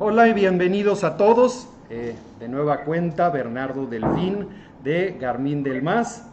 [0.00, 1.68] Hola y bienvenidos a todos.
[1.88, 4.48] Eh, de nueva cuenta, Bernardo Delfín
[4.82, 6.28] de Garmin del Más.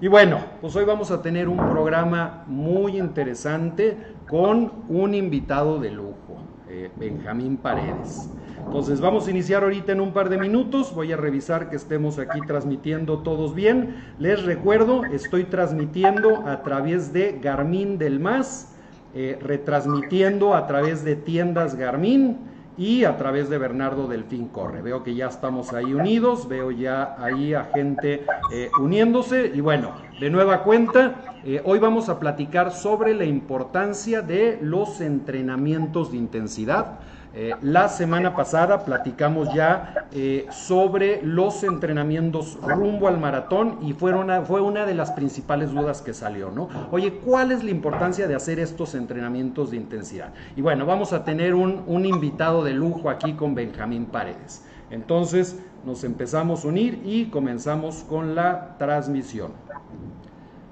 [0.00, 5.90] Y bueno, pues hoy vamos a tener un programa muy interesante con un invitado de
[5.90, 6.38] lujo,
[6.70, 8.30] eh, Benjamín Paredes.
[8.64, 12.18] Entonces vamos a iniciar ahorita en un par de minutos, voy a revisar que estemos
[12.18, 13.94] aquí transmitiendo todos bien.
[14.18, 18.74] Les recuerdo, estoy transmitiendo a través de Garmin del Más,
[19.14, 24.82] eh, retransmitiendo a través de tiendas Garmin y a través de Bernardo Delfín Corre.
[24.82, 29.92] Veo que ya estamos ahí unidos, veo ya ahí a gente eh, uniéndose y bueno,
[30.20, 36.18] de nueva cuenta, eh, hoy vamos a platicar sobre la importancia de los entrenamientos de
[36.18, 37.00] intensidad.
[37.38, 44.14] Eh, la semana pasada platicamos ya eh, sobre los entrenamientos rumbo al maratón y fue
[44.14, 46.70] una, fue una de las principales dudas que salió, ¿no?
[46.90, 50.32] Oye, ¿cuál es la importancia de hacer estos entrenamientos de intensidad?
[50.56, 54.64] Y bueno, vamos a tener un, un invitado de lujo aquí con Benjamín Paredes.
[54.90, 59.52] Entonces nos empezamos a unir y comenzamos con la transmisión.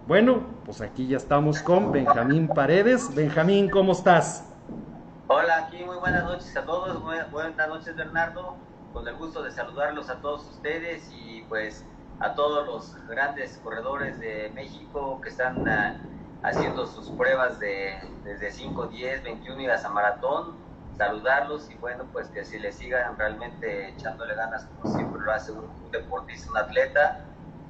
[0.08, 3.14] Bueno, pues aquí ya estamos con Benjamín Paredes.
[3.14, 4.53] Benjamín, ¿cómo estás?
[5.27, 8.58] Hola, aquí muy buenas noches a todos, buenas noches Bernardo,
[8.92, 11.83] con el gusto de saludarlos a todos ustedes y pues
[12.20, 15.97] a todos los grandes corredores de México que están ah,
[16.42, 20.58] haciendo sus pruebas de desde 5, 10, 21 y hasta maratón,
[20.98, 25.53] saludarlos y bueno, pues que si les sigan realmente echándole ganas como siempre lo hace
[25.53, 27.25] un, deportista, un atleta,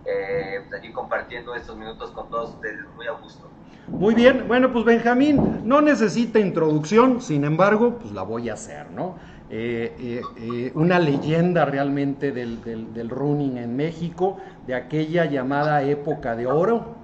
[0.05, 3.54] eh, pues aquí compartiendo estos minutos con todos ustedes, muy a gusto.
[3.89, 8.91] Muy bien, bueno, pues Benjamín no necesita introducción, sin embargo, pues la voy a hacer,
[8.91, 9.17] ¿no?
[9.51, 16.35] Eh, eh, eh, una leyenda realmente del, del, running en México, de aquella llamada época
[16.35, 16.97] de oro,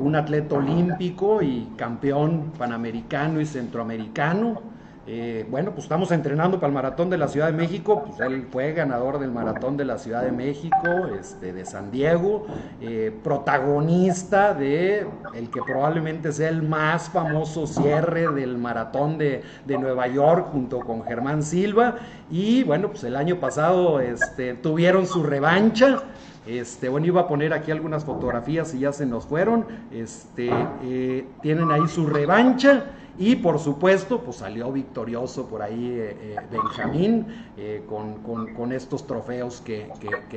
[0.00, 4.62] un atleta olímpico y campeón panamericano y centroamericano,
[5.08, 8.48] eh, bueno, pues estamos entrenando para el maratón de la Ciudad de México, pues él
[8.50, 12.46] fue ganador del maratón de la Ciudad de México, este, de San Diego,
[12.80, 19.78] eh, protagonista de el que probablemente sea el más famoso cierre del maratón de, de,
[19.78, 21.96] Nueva York junto con Germán Silva
[22.28, 26.02] y bueno, pues el año pasado este, tuvieron su revancha.
[26.46, 29.66] Este, bueno, iba a poner aquí algunas fotografías y ya se nos fueron.
[29.92, 30.50] Este,
[30.84, 32.86] eh, tienen ahí su revancha
[33.18, 39.60] y por supuesto, pues salió victorioso por ahí eh, eh, Benjamín eh, con, estos trofeos
[39.62, 39.90] que,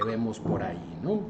[0.06, 1.22] vemos por ahí, ¿no?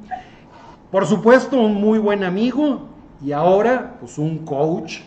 [0.92, 2.88] Por supuesto, un muy buen amigo
[3.24, 5.00] y ahora, pues un coach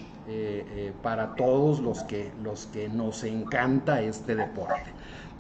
[1.03, 4.91] para todos los que, los que nos encanta este deporte.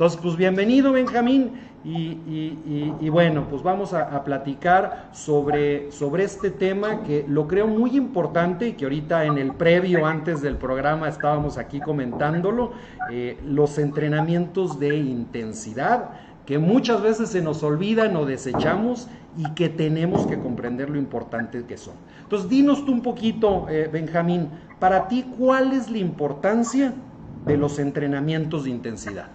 [0.02, 1.52] Entonces, pues bienvenido Benjamín
[1.84, 8.66] y, bueno, pues vamos a, platicar sobre, sobre este tema que lo creo muy importante
[8.66, 12.72] y que ahorita en el previo, antes del programa, estábamos aquí comentándolo,
[13.12, 16.10] eh, los entrenamientos de intensidad
[16.46, 21.64] que muchas veces se nos olvidan o desechamos y que tenemos que comprender lo importante
[21.64, 21.94] que son.
[22.24, 24.48] Entonces, dinos tú un poquito, eh, Benjamín,
[24.80, 26.92] para ti, ¿cuál es la importancia
[27.46, 29.28] de los entrenamientos de intensidad?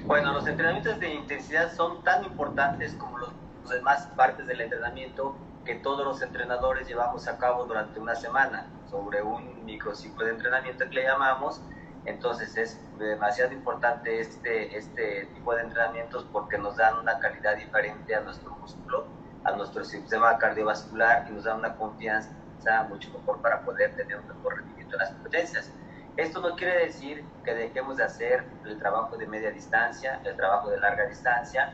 [0.00, 3.32] Bueno, los entrenamientos de intensidad son tan importantes como los,
[3.68, 9.22] demás partes del entrenamiento que todos los entrenadores llevamos a cabo durante una semana sobre
[9.22, 11.62] un microciclo de entrenamiento que le llamamos.
[12.04, 18.14] Entonces es demasiado importante este, este tipo de entrenamientos porque nos dan una calidad diferente
[18.14, 19.06] a nuestro músculo,
[19.44, 22.32] a nuestro sistema cardiovascular y nos dan una confianza
[22.88, 25.70] mucho mejor para poder tener un mejor rendimiento en las competencias.
[26.16, 30.68] Esto no quiere decir que dejemos de hacer el trabajo de media distancia, el trabajo
[30.70, 31.72] de larga distancia,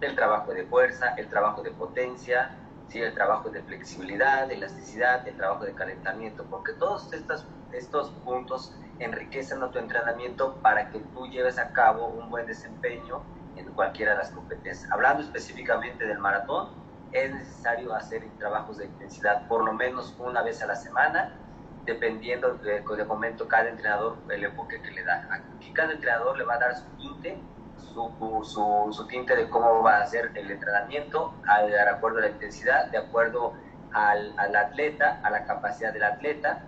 [0.00, 2.56] el trabajo de fuerza, el trabajo de potencia,
[2.88, 3.00] ¿sí?
[3.00, 8.72] el trabajo de flexibilidad, de elasticidad, el trabajo de calentamiento, porque todos estos, estos puntos
[9.00, 13.24] enriquecen tu entrenamiento para que tú lleves a cabo un buen desempeño
[13.56, 14.90] en cualquiera de las competencias.
[14.92, 16.68] Hablando específicamente del maratón,
[17.10, 21.49] es necesario hacer trabajos de intensidad por lo menos una vez a la semana
[21.84, 25.28] dependiendo de, de momento cada entrenador el enfoque que le da.
[25.30, 27.38] Aquí cada entrenador le va a dar su tinte,
[27.76, 31.34] su, su, tinte de cómo va a hacer el entrenamiento,
[31.66, 33.54] de acuerdo a la intensidad, de acuerdo
[33.92, 36.64] al, al atleta, a la capacidad del atleta.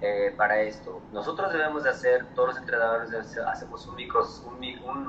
[0.00, 3.12] Eh, para esto, nosotros debemos de hacer, todos los entrenadores
[3.46, 5.08] hacemos un, micro, un,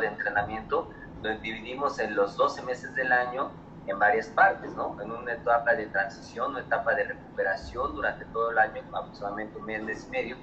[0.00, 0.88] de entrenamiento,
[1.20, 3.50] donde dividimos en los 12 meses del año
[3.86, 5.00] en varias partes, ¿no?
[5.00, 9.66] En una etapa de transición, una etapa de recuperación durante todo el año, aproximadamente un
[9.66, 10.36] mes y medio,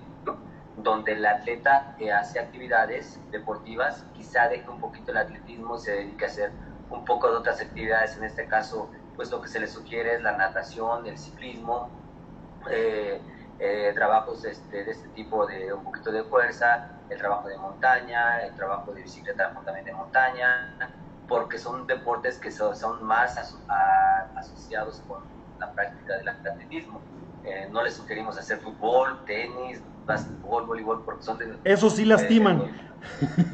[0.77, 6.25] donde el atleta que hace actividades deportivas, quizá deje un poquito el atletismo, se dedique
[6.25, 6.51] a hacer
[6.89, 10.21] un poco de otras actividades, en este caso, pues lo que se le sugiere es
[10.21, 11.89] la natación, el ciclismo,
[12.69, 13.21] eh,
[13.59, 18.41] eh, trabajos este, de este tipo de un poquito de fuerza, el trabajo de montaña,
[18.43, 20.75] el trabajo de bicicleta también de montaña,
[21.31, 23.37] porque son deportes que son, más
[24.35, 25.21] asociados con
[25.59, 26.99] la práctica del atletismo.
[27.45, 31.57] Eh, no les sugerimos hacer fútbol, tenis, básquetbol, voleibol, porque son de...
[31.63, 32.69] Eso sí lastiman.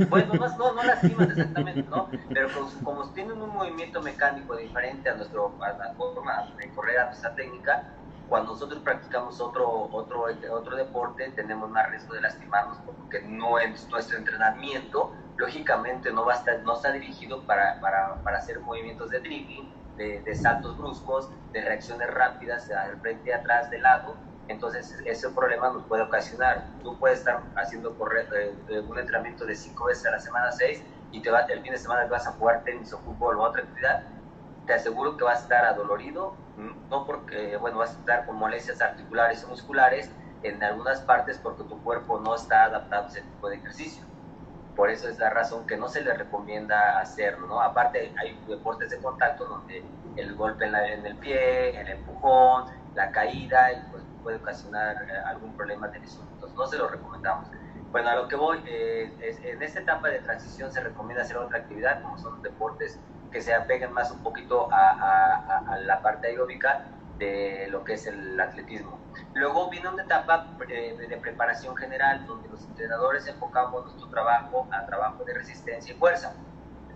[0.10, 2.10] bueno, no, no, lastiman exactamente, ¿no?
[2.30, 2.50] Pero
[2.84, 7.36] como, tienen un movimiento mecánico diferente a, nuestro, a la forma de correr, a nuestra
[7.36, 7.94] técnica,
[8.28, 13.88] cuando nosotros practicamos otro, otro, otro deporte tenemos más riesgo de lastimarnos porque no es
[13.88, 19.10] nuestro entrenamiento, lógicamente no, va a estar, no está dirigido para, para, para hacer movimientos
[19.10, 24.16] de dribbling, de, saltos bruscos, de reacciones rápidas al frente, atrás, de lado.
[24.48, 26.66] Entonces ese problema nos puede ocasionar.
[26.82, 28.28] Tú puedes estar haciendo correr,
[28.70, 31.72] eh, un entrenamiento de cinco veces a la semana, seis, y te va, el fin
[31.72, 34.04] de semana vas a jugar tenis o fútbol o otra actividad,
[34.66, 36.36] te aseguro que vas a estar adolorido,
[36.90, 40.12] no porque, bueno, vas a estar con molestias articulares o musculares
[40.44, 44.07] en algunas partes porque tu cuerpo no está adaptado a ese tipo de ejercicio.
[44.78, 47.60] Por eso es la razón que no se le recomienda hacerlo, ¿no?
[47.60, 49.84] Aparte hay deportes de contacto donde
[50.16, 55.88] el golpe en, el pie, el empujón, la caída, pues puede ocasionar eh, algún problema
[55.88, 56.28] de lesión.
[56.34, 57.48] Entonces no se lo recomendamos.
[57.92, 59.12] Bueno, a lo que voy, eh,
[59.44, 63.00] en esta etapa de transición se recomienda hacer otra actividad, como son deportes
[63.32, 66.86] que se apeguen más un poquito a, la parte aeróbica
[67.18, 69.00] de lo que es el atletismo.
[69.34, 75.24] Luego viene una etapa de, preparación general donde los entrenadores enfocamos nuestro trabajo a trabajo
[75.24, 76.36] de resistencia y fuerza.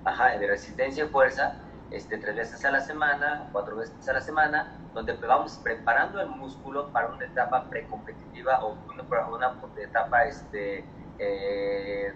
[0.03, 1.57] Ajá, de resistencia y fuerza,
[1.91, 6.29] este, tres veces a la semana, cuatro veces a la semana, donde vamos preparando el
[6.29, 10.85] músculo para una etapa precompetitiva o una, una etapa este,
[11.19, 12.13] eh,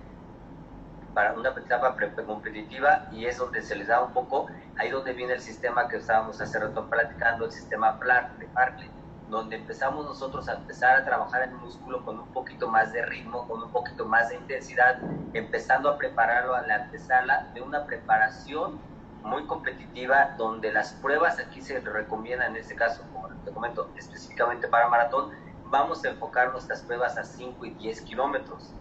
[1.16, 1.96] para una etapa
[2.28, 4.48] competitiva y es donde se les da un poco,
[4.78, 7.98] ahí donde viene el sistema que estábamos hace rato platicando, el sistema
[8.38, 8.92] de Barclay,
[9.30, 13.48] donde empezamos nosotros a empezar a trabajar el músculo con un poquito más de ritmo,
[13.48, 15.00] con un poquito más de intensidad,
[15.34, 18.78] empezando a prepararlo a la antesala de una preparación
[19.24, 24.68] muy competitiva, donde las pruebas aquí se recomiendan, en este caso, como te comento, específicamente
[24.68, 25.32] para maratón,
[25.70, 28.76] vamos a enfocar nuestras pruebas a 5 y 10 kilómetros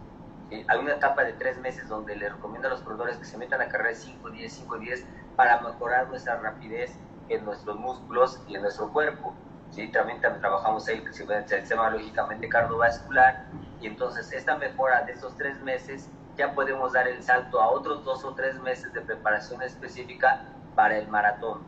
[0.68, 3.60] hay una etapa de tres meses donde le recomiendo a los corredores que se metan
[3.60, 5.04] a carrera 5, 10, 5, 10
[5.36, 6.94] para mejorar nuestra rapidez
[7.28, 9.34] en nuestros músculos y en nuestro cuerpo.
[9.70, 9.88] ¿sí?
[9.88, 13.46] También, trabajamos ahí el sistema lógicamente cardiovascular
[13.80, 18.04] y entonces esta mejora de esos tres meses ya podemos dar el salto a otros
[18.04, 20.42] dos o tres meses de preparación específica
[20.74, 21.62] para el maratón.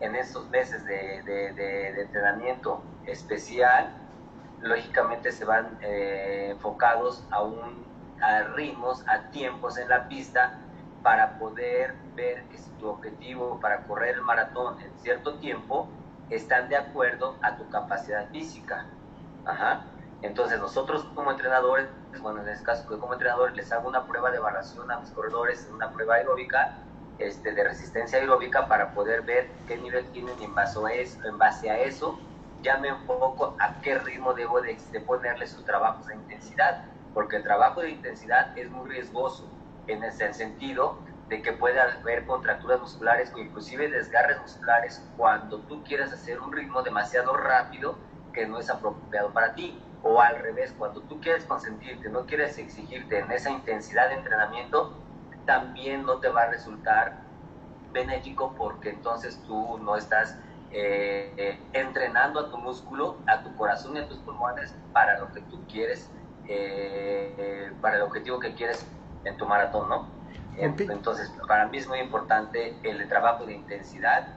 [0.00, 3.94] En estos meses de, de, de, entrenamiento especial,
[4.60, 7.84] lógicamente se van eh, enfocados a un
[8.20, 10.58] a ritmos, a tiempos en la pista
[11.02, 15.88] para poder ver que si tu objetivo para correr el maratón en cierto tiempo
[16.30, 18.86] están de acuerdo a tu capacidad física.
[19.44, 19.84] Ajá.
[20.22, 21.88] Entonces nosotros como entrenadores,
[22.20, 25.68] bueno en este caso como entrenador les hago una prueba de evaluación a mis corredores,
[25.70, 26.78] una prueba aeróbica,
[27.18, 32.18] este, de resistencia aeróbica para poder ver qué nivel tienen eso, en base a eso
[32.62, 36.84] ya me enfoco a qué ritmo debo de, de ponerle sus trabajos de intensidad
[37.14, 39.48] porque el trabajo de intensidad es muy riesgoso
[39.86, 45.82] en el sentido de que puede haber contracturas musculares o inclusive desgarres musculares cuando tú
[45.84, 47.96] quieres hacer un ritmo demasiado rápido
[48.32, 49.80] que no es apropiado para ti.
[50.02, 54.92] O al revés, cuando tú quieres consentirte, no quieres exigirte en esa intensidad de entrenamiento,
[55.46, 57.22] también no te va a resultar
[57.90, 60.36] benéfico porque entonces tú no estás
[60.72, 65.32] eh, eh, entrenando a tu músculo, a tu corazón y a tus pulmones para lo
[65.32, 66.10] que tú quieres
[66.48, 68.86] eh, para el objetivo que quieres
[69.24, 70.08] en tu maratón, ¿no?
[70.56, 74.28] Entonces, para mí es muy importante el trabajo de intensidad,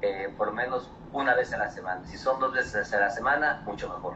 [0.00, 2.04] eh, por lo menos una vez a la semana.
[2.04, 4.14] Si son dos veces a la semana, mucho mejor.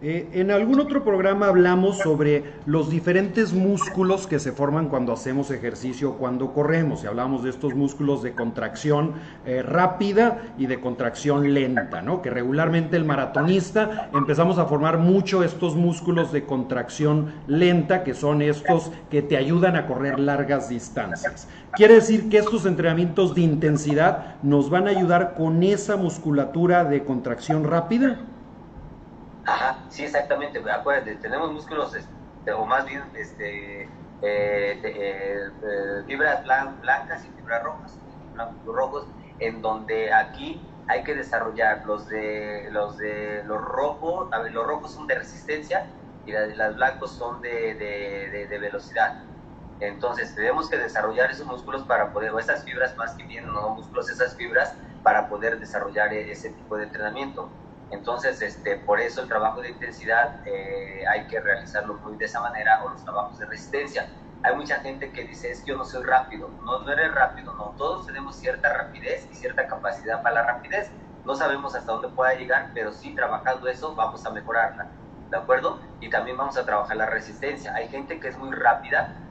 [0.00, 5.50] Eh, en algún otro programa hablamos sobre los diferentes músculos que se forman cuando hacemos
[5.50, 9.14] ejercicio, cuando corremos, y hablamos de estos músculos de contracción
[9.44, 12.22] eh, rápida y de contracción lenta, ¿no?
[12.22, 18.40] Que regularmente el maratonista empezamos a formar mucho estos músculos de contracción lenta, que son
[18.40, 21.48] estos que te ayudan a correr largas distancias.
[21.72, 27.02] Quiere decir que estos entrenamientos de intensidad nos van a ayudar con esa musculatura de
[27.02, 28.20] contracción rápida.
[29.48, 30.62] Ajá, sí, exactamente.
[30.70, 33.88] Acuérdate, tenemos músculos, este, o más bien este, eh,
[34.22, 37.98] eh, eh, fibras blancas y fibras rojas,
[38.34, 39.06] blancos rojos,
[39.38, 45.06] en donde aquí hay que desarrollar los de los de los rojos, los rojos son
[45.06, 45.86] de resistencia
[46.26, 49.22] y las, blancos son de, de, velocidad.
[49.80, 53.70] Entonces tenemos que desarrollar esos músculos para poder, o esas fibras más que bien, no
[53.70, 57.48] músculos, esas fibras para poder desarrollar ese tipo de entrenamiento.
[57.90, 62.40] Entonces, este, por eso el trabajo de intensidad eh, hay que realizarlo muy de esa
[62.40, 64.06] manera o los trabajos de resistencia.
[64.42, 66.48] Hay mucha gente que dice, es que yo no soy rápido.
[66.64, 67.74] No, no eres rápido, no.
[67.76, 70.90] Todos tenemos cierta rapidez y cierta capacidad para la rapidez.
[71.24, 74.90] No sabemos hasta dónde pueda llegar, pero sí trabajando eso vamos a mejorarla.
[75.30, 75.80] ¿De acuerdo?
[76.00, 77.74] Y también vamos a trabajar la resistencia.
[77.74, 79.24] Hay gente que es muy rápida,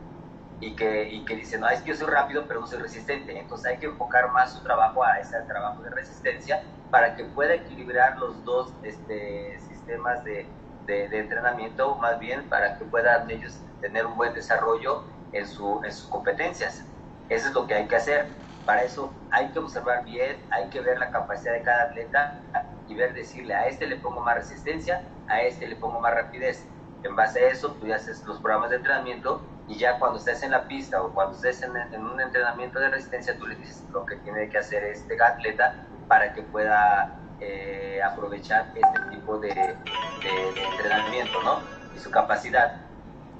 [0.59, 3.37] y que, y que dice, no, es que yo soy rápido, pero no soy resistente.
[3.37, 7.53] Entonces hay que enfocar más su trabajo a ese trabajo de resistencia para que pueda
[7.53, 10.45] equilibrar los dos este, sistemas de,
[10.85, 15.03] de, entrenamiento, más bien para que puedan ellos tener un buen desarrollo
[15.33, 16.85] en, su, en sus competencias.
[17.29, 18.27] Eso es lo que hay que hacer.
[18.65, 22.39] Para eso hay que observar bien, hay que ver la capacidad de cada atleta
[22.87, 26.65] y ver, decirle, a este le pongo más resistencia, a este le pongo más rapidez.
[27.03, 30.43] En base a eso, tú ya haces los programas de entrenamiento y ya cuando estés
[30.43, 31.71] en la pista o cuando estés en,
[32.01, 36.33] un entrenamiento de resistencia, tú le dices lo que tiene que hacer este atleta para
[36.33, 41.59] que pueda eh, aprovechar este tipo de, entrenamiento, ¿no?
[41.95, 42.81] Y su capacidad.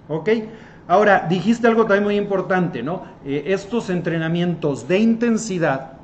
[0.10, 0.30] Ok.
[0.90, 3.06] Ahora, dijiste algo también muy importante, ¿no?
[3.26, 5.97] Eh, estos entrenamientos de intensidad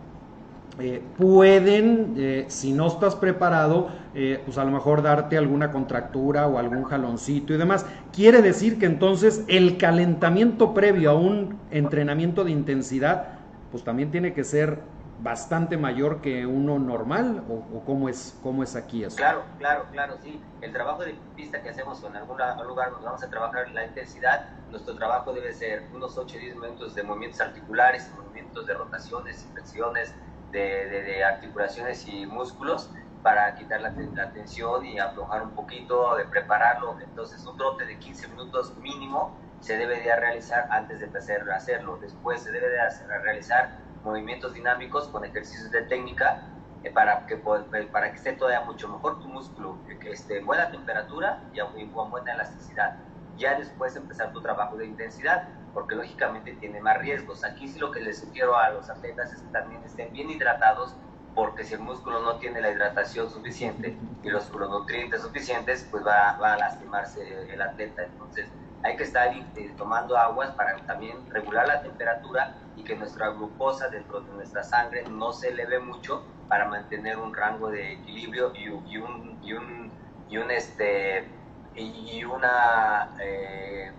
[0.79, 6.47] eh, pueden, eh, si no estás preparado, eh, pues a lo mejor darte alguna contractura
[6.47, 7.85] o algún jaloncito y demás.
[8.11, 13.39] Quiere decir que entonces el calentamiento previo a un entrenamiento de intensidad,
[13.71, 14.79] pues también tiene que ser
[15.21, 19.15] bastante mayor que uno normal o, cómo es cómo es aquí eso.
[19.15, 20.41] Claro, claro, claro, sí.
[20.61, 22.37] El trabajo de pista que hacemos en algún
[22.67, 26.55] lugar donde vamos a trabajar la intensidad, nuestro trabajo debe ser unos 8 o 10
[26.55, 30.13] minutos de movimientos articulares, movimientos de rotaciones, flexiones,
[30.53, 32.89] de, articulaciones y músculos
[33.21, 33.93] para quitar la,
[34.33, 36.97] tensión y aflojar un poquito, de prepararlo.
[37.01, 41.07] Entonces, un trote de 15 minutos mínimo se debe de realizar antes de
[41.53, 41.97] hacerlo.
[42.01, 46.43] Después se debe de hacer, realizar movimientos dinámicos con ejercicios de técnica
[46.83, 50.45] eh, para, que, eh, para que esté todavía mucho mejor tu músculo, que esté en
[50.45, 52.97] buena temperatura y a buena elasticidad.
[53.37, 57.43] Ya después empezar tu trabajo de intensidad porque lógicamente tiene más riesgos.
[57.43, 60.95] Aquí sí lo que les sugiero a los atletas es que también estén bien hidratados,
[61.33, 66.31] porque si el músculo no tiene la hidratación suficiente y los nutrientes suficientes, pues va,
[66.31, 68.03] a lastimarse el atleta.
[68.03, 68.47] Entonces
[68.83, 73.87] hay que estar eh, tomando aguas para también regular la temperatura y que nuestra glucosa
[73.89, 78.69] dentro de nuestra sangre no se eleve mucho para mantener un rango de equilibrio y,
[78.69, 79.91] un, y un,
[80.29, 81.42] y un este
[81.75, 83.91] y una eh,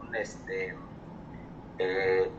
[0.00, 0.76] un, este,
[1.78, 2.30] eh,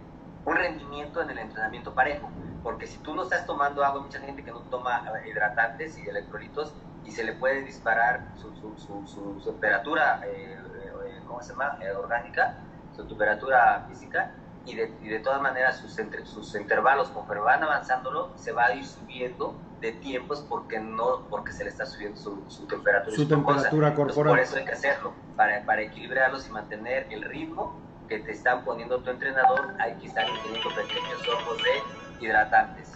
[0.45, 2.29] un rendimiento en el entrenamiento parejo.
[2.63, 6.73] Porque si tú no estás tomando agua, mucha gente que no toma hidratantes y electrolitos
[7.03, 11.79] y se le puede disparar su, su, su, temperatura, eh, eh, ¿cómo se llama?
[11.97, 12.57] orgánica,
[12.95, 14.31] su temperatura física
[14.65, 18.65] y de, y de todas maneras sus, entre, sus intervalos, conforme van avanzándolo, se va
[18.65, 23.15] a ir subiendo de tiempos porque no porque se le está subiendo su, su temperatura,
[23.15, 24.33] su temperatura corporal.
[24.33, 28.63] por eso hay que hacerlo, para, para equilibrarlos y mantener el ritmo que te están
[28.63, 32.93] poniendo tu entrenador, hay que estar teniendo pequeños ojos de hidratantes.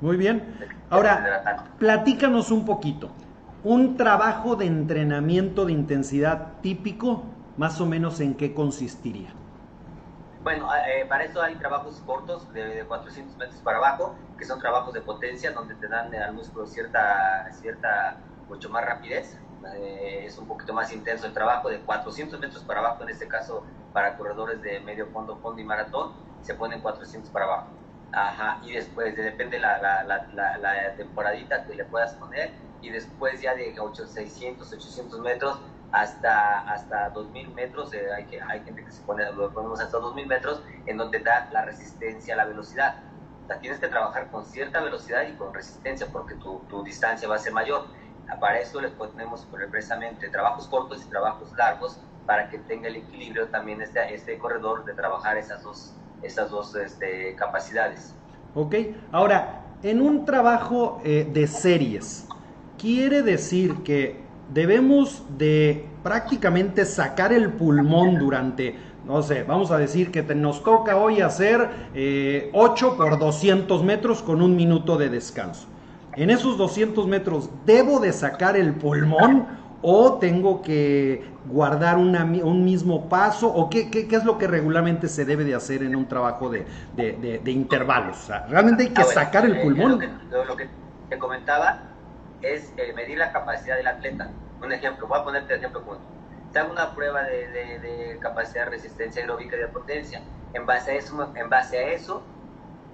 [0.00, 0.42] Muy bien.
[0.90, 3.10] Ahora, platícanos un poquito.
[3.62, 7.22] Un trabajo de entrenamiento de intensidad típico,
[7.56, 9.30] más o menos en qué consistiría.
[10.42, 14.94] Bueno, eh, para eso hay trabajos cortos de, 400 metros para abajo, que son trabajos
[14.94, 18.16] de potencia, donde te dan al músculo cierta, cierta
[18.48, 19.38] mucho más rapidez.
[19.76, 23.28] Eh, es un poquito más intenso el trabajo de 400 metros para abajo, en este
[23.28, 27.66] caso para corredores de medio fondo, fondo y maratón, se ponen 400 para abajo.
[28.12, 33.42] Ajá, y después depende la, la, la, la, temporadita que le puedas poner, y después
[33.42, 35.60] ya de 800, 600, 800 metros
[35.92, 39.98] hasta, hasta 2.000 metros, eh, hay, que, hay gente que se pone, lo ponemos hasta
[39.98, 43.09] 2.000 metros, en donde da la resistencia a la velocidad.
[43.58, 47.38] Tienes que trabajar con cierta velocidad y con resistencia, porque tu, tu distancia va a
[47.38, 47.86] ser mayor.
[48.40, 53.48] Para eso les ponemos precisamente trabajos cortos y trabajos largos, para que tenga el equilibrio
[53.48, 58.14] también este, este corredor de trabajar esas dos, esas dos este, capacidades.
[58.54, 58.74] Ok,
[59.10, 62.28] ahora, en un trabajo eh, de series,
[62.78, 64.20] quiere decir que
[64.52, 68.76] debemos de prácticamente sacar el pulmón durante,
[69.06, 72.50] no sé, vamos a decir que nos toca hoy hacer 8 eh,
[72.96, 75.66] por 200 metros con un minuto de descanso.
[76.16, 79.46] En esos 200 metros, ¿debo de sacar el pulmón
[79.82, 83.48] o tengo que guardar un mismo paso?
[83.48, 86.66] ¿O qué, qué, es lo que regularmente se debe de hacer en un trabajo de,
[86.96, 88.28] de, intervalos?
[88.48, 90.00] realmente hay que sacar el eh, pulmón.
[90.30, 90.68] lo que
[91.08, 91.90] te comentaba,
[92.42, 94.30] es eh, medir la capacidad del atleta.
[94.62, 95.82] Un ejemplo, voy a ponerte ejemplo
[96.52, 100.22] te hago una prueba de, de, capacidad de resistencia aeróbica y de potencia.
[100.52, 102.22] En base a eso, en base a eso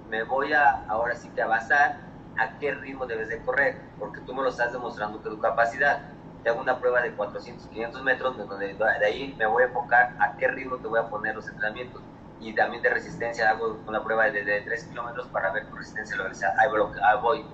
[0.09, 1.99] me voy a ahora sí que a basar
[2.37, 6.01] a qué ritmo debes de correr, porque tú me lo estás demostrando que tu capacidad.
[6.43, 10.15] Te hago una prueba de 400, 500 metros, donde de ahí me voy a enfocar
[10.19, 12.01] a qué ritmo te voy a poner los entrenamientos.
[12.39, 16.15] Y también de resistencia hago una prueba de, de 3 kilómetros para ver tu resistencia
[16.15, 16.29] a la
[16.61, 17.45] Ahí voy.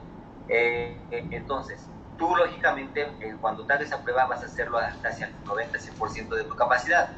[0.49, 5.09] Eh, eh, entonces, tú lógicamente eh, cuando te hagas esa prueba vas a hacerlo hasta
[5.09, 7.09] hacia el 90-100% de tu capacidad.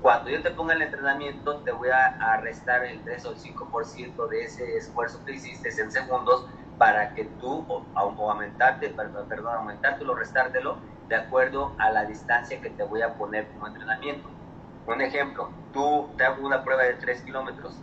[0.00, 4.28] Cuando yo te ponga el entrenamiento, te voy a, restar el 3 o el 5%
[4.28, 6.46] de ese esfuerzo que hiciste en segundos
[6.78, 12.70] para que tú, o, aumentarte, perdón, perdón, aumentártelo, restártelo, de acuerdo a la distancia que
[12.70, 14.26] te voy a poner como entrenamiento.
[14.86, 17.78] Un ejemplo, tú te hago una prueba de 3 kilómetros,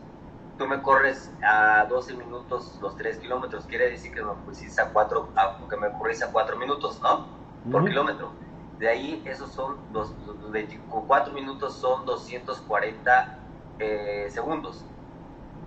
[0.57, 4.89] tú me corres a 12 minutos los 3 kilómetros, quiere decir que me pusiste a
[4.89, 5.29] 4,
[5.69, 7.27] que me corres a 4 minutos, ¿no?
[7.71, 8.31] Por kilómetro
[8.79, 10.13] de ahí, esos son, los,
[10.51, 13.39] 24 minutos son 240
[13.79, 14.85] eh, segundos.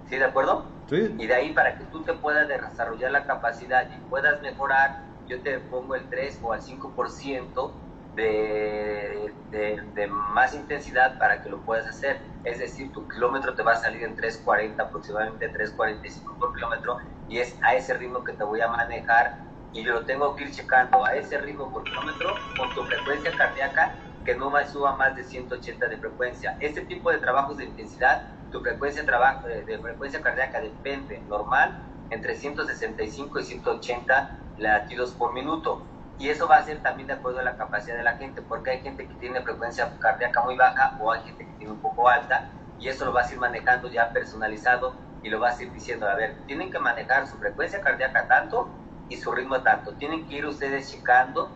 [0.09, 0.65] ¿Sí, de acuerdo?
[0.89, 1.15] Sí.
[1.19, 5.41] Y de ahí, para que tú te puedas desarrollar la capacidad y puedas mejorar, yo
[5.43, 7.71] te pongo el 3 o al 5%
[8.15, 12.21] de, de, más intensidad para que lo puedas hacer.
[12.45, 16.99] Es decir, tu kilómetro te va a salir en 3.40, aproximadamente 3.45 por kilómetro,
[17.29, 20.45] y es a ese ritmo que te voy a manejar y yo lo tengo que
[20.45, 24.97] ir checando a ese ritmo por kilómetro con tu frecuencia cardíaca que no me suba
[24.97, 26.57] más de 180 de frecuencia.
[26.61, 32.35] Este tipo de trabajos de intensidad, tu frecuencia de, de frecuencia cardíaca depende normal entre
[32.35, 35.87] 165 y 180 latidos por minuto.
[36.21, 38.73] Y eso va a ser también de acuerdo a la capacidad de la gente, porque
[38.73, 42.11] hay gente que tiene frecuencia cardíaca muy baja o hay gente que tiene un poco
[42.11, 45.73] alta, y eso lo vas a ir manejando ya personalizado y lo vas a ir
[45.73, 48.69] diciendo, a ver, tienen que manejar su frecuencia cardíaca tanto
[49.09, 49.95] y su ritmo tanto.
[49.95, 51.51] Tienen que ir ustedes checando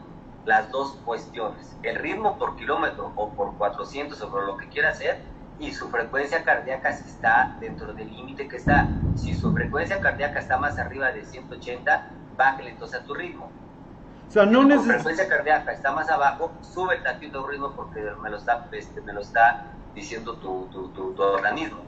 [0.47, 4.91] las dos cuestiones, el ritmo por kilómetro o por 400 o por lo que quiera
[4.91, 5.21] hacer
[5.59, 8.89] y su frecuencia cardíaca si está dentro del límite que está.
[9.15, 13.64] Si su frecuencia cardíaca está más arriba de 180, bájale entonces a tu ritmo.
[14.29, 18.37] O sea, no frecuencia cardíaca está más abajo, sube el tantito ritmo porque me lo
[18.37, 21.79] está, este, me lo está diciendo tu, tu, tu, tu organismo.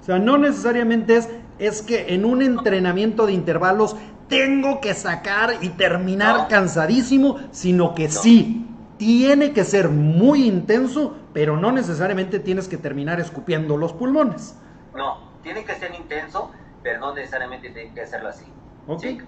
[0.00, 3.96] O sea, no necesariamente es, es que en un entrenamiento de intervalos
[4.28, 8.66] tengo que sacar y terminar cansadísimo, sino que sí,
[8.98, 14.56] tiene que ser muy intenso, pero no necesariamente tienes que terminar escupiendo los pulmones.
[14.94, 16.50] No, tiene que ser intenso,
[16.82, 18.46] pero no necesariamente tiene que hacerlo así.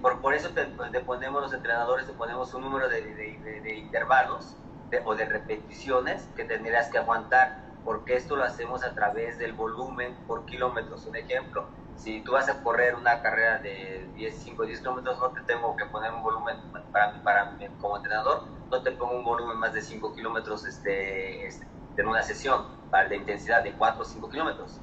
[0.01, 0.67] Por, por, eso te,
[1.01, 4.57] ponemos los entrenadores, te ponemos un número de, de, intervalos
[5.05, 10.15] o de repeticiones que tendrías que aguantar, porque esto lo hacemos a través del volumen
[10.29, 11.07] por kilómetros.
[11.07, 11.67] Un ejemplo,
[11.97, 15.77] si tú vas a correr una carrera de 10, 5, 10 kilómetros, no te tengo
[15.77, 16.57] que poner un volumen,
[16.93, 21.67] para, para como entrenador, no te pongo un volumen más de 5 kilómetros este, este,
[21.97, 24.81] en una sesión, para la intensidad de 4 o 5 kilómetros.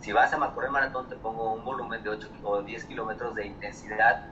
[0.00, 3.46] Si vas a correr maratón, te pongo un volumen de 8 o 10 kilómetros de
[3.46, 4.26] intensidad,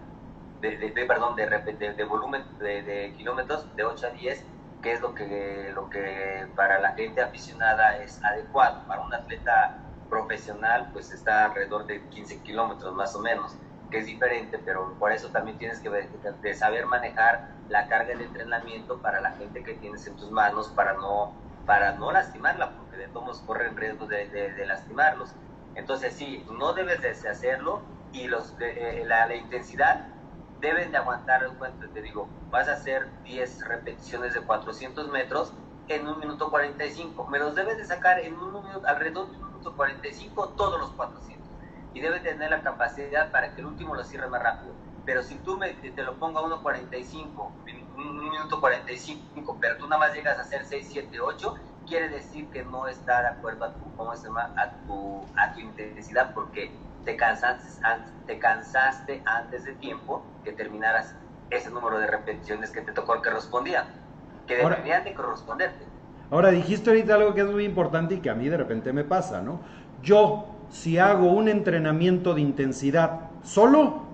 [0.60, 4.44] de, perdón, de, de volumen de, de, kilómetros de 8 a 10,
[4.82, 8.86] que es lo que, lo que para la gente aficionada es adecuado.
[8.86, 13.56] Para un atleta profesional pues está alrededor de 15 kilómetros más o menos,
[13.90, 18.24] que es diferente, pero por eso también tienes que de saber manejar la carga de
[18.24, 21.32] entrenamiento para la gente que tienes en tus manos para no,
[21.66, 25.34] para no lastimarla, porque de todos corren riesgo de, de, lastimarlos.
[25.76, 30.06] Entonces sí, no debes de hacerlo y los, eh, la, la, intensidad
[30.60, 31.46] deben de aguantar,
[31.92, 35.52] te digo, vas a hacer 10 repeticiones de 400 metros
[35.88, 39.46] en un minuto 45, me los debes de sacar en un minuto, alrededor de un
[39.74, 41.46] 45 todos los 400.
[41.94, 44.74] Y debe tener la capacidad para que el último lo cierre más rápido.
[45.04, 47.50] Pero si tú me, te lo pongo a 1.45,
[47.96, 51.54] un minuto 45, pero tú nada más llegas a hacer 6, 7, 8,
[51.86, 54.52] quiere decir que no está de acuerdo a tu, ¿cómo se llama?
[54.56, 56.70] A tu, a tu intensidad porque
[57.04, 57.80] te cansaste,
[58.26, 61.14] te cansaste antes de tiempo que terminaras
[61.50, 63.86] ese número de repeticiones que te tocó que respondían,
[64.46, 65.86] que deberían de corresponderte.
[66.30, 69.04] Ahora, dijiste ahorita algo que es muy importante y que a mí de repente me
[69.04, 69.60] pasa, ¿no?
[70.02, 74.05] Yo, si hago un entrenamiento de intensidad solo,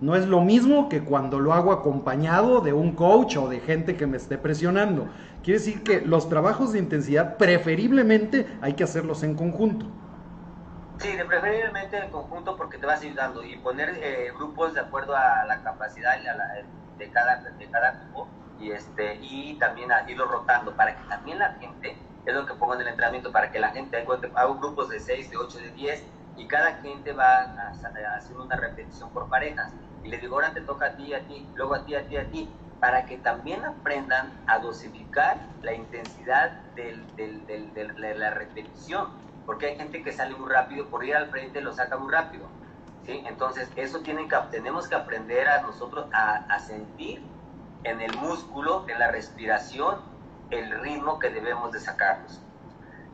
[0.00, 3.96] no es lo mismo que cuando lo hago acompañado de un coach o de gente
[3.96, 5.08] que me esté presionando.
[5.42, 9.86] Quiere decir que los trabajos de intensidad preferiblemente hay que hacerlos en conjunto.
[10.98, 15.44] Sí, preferiblemente en conjunto porque te vas ayudando y poner eh, grupos de acuerdo a
[15.46, 16.16] la capacidad
[16.98, 18.28] de, cada, de cada grupo
[18.58, 22.74] y, este, y también irlo rotando para que también la gente, es lo que pongo
[22.74, 24.04] en el entrenamiento, para que la gente,
[24.34, 26.04] hago grupos de 6, de 8, de 10
[26.36, 27.54] y cada gente va
[28.16, 29.72] haciendo una repetición por parejas.
[30.02, 32.16] Y les digo, ahora te toca a ti, a ti, luego a ti, a ti,
[32.16, 32.48] a ti,
[32.80, 39.08] para que también aprendan a dosificar la intensidad de la repetición.
[39.46, 42.48] Porque hay gente que sale muy rápido, por ir al frente lo saca muy rápido
[43.06, 43.22] ¿sí?
[43.26, 44.02] Entonces, eso
[44.50, 47.22] tenemos que aprender a nosotros a, a sentir
[47.84, 50.00] en el músculo, en la respiración,
[50.50, 52.40] el ritmo que debemos de sacarnos.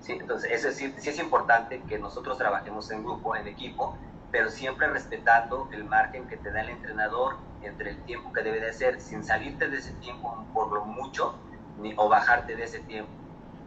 [0.03, 0.13] ¿Sí?
[0.13, 3.97] Entonces, eso es, sí es importante que nosotros trabajemos en grupo, en equipo,
[4.31, 8.61] pero siempre respetando el margen que te da el entrenador entre el tiempo que debe
[8.61, 11.35] de ser, sin salirte de ese tiempo por lo mucho
[11.81, 13.11] ni, o bajarte de ese tiempo.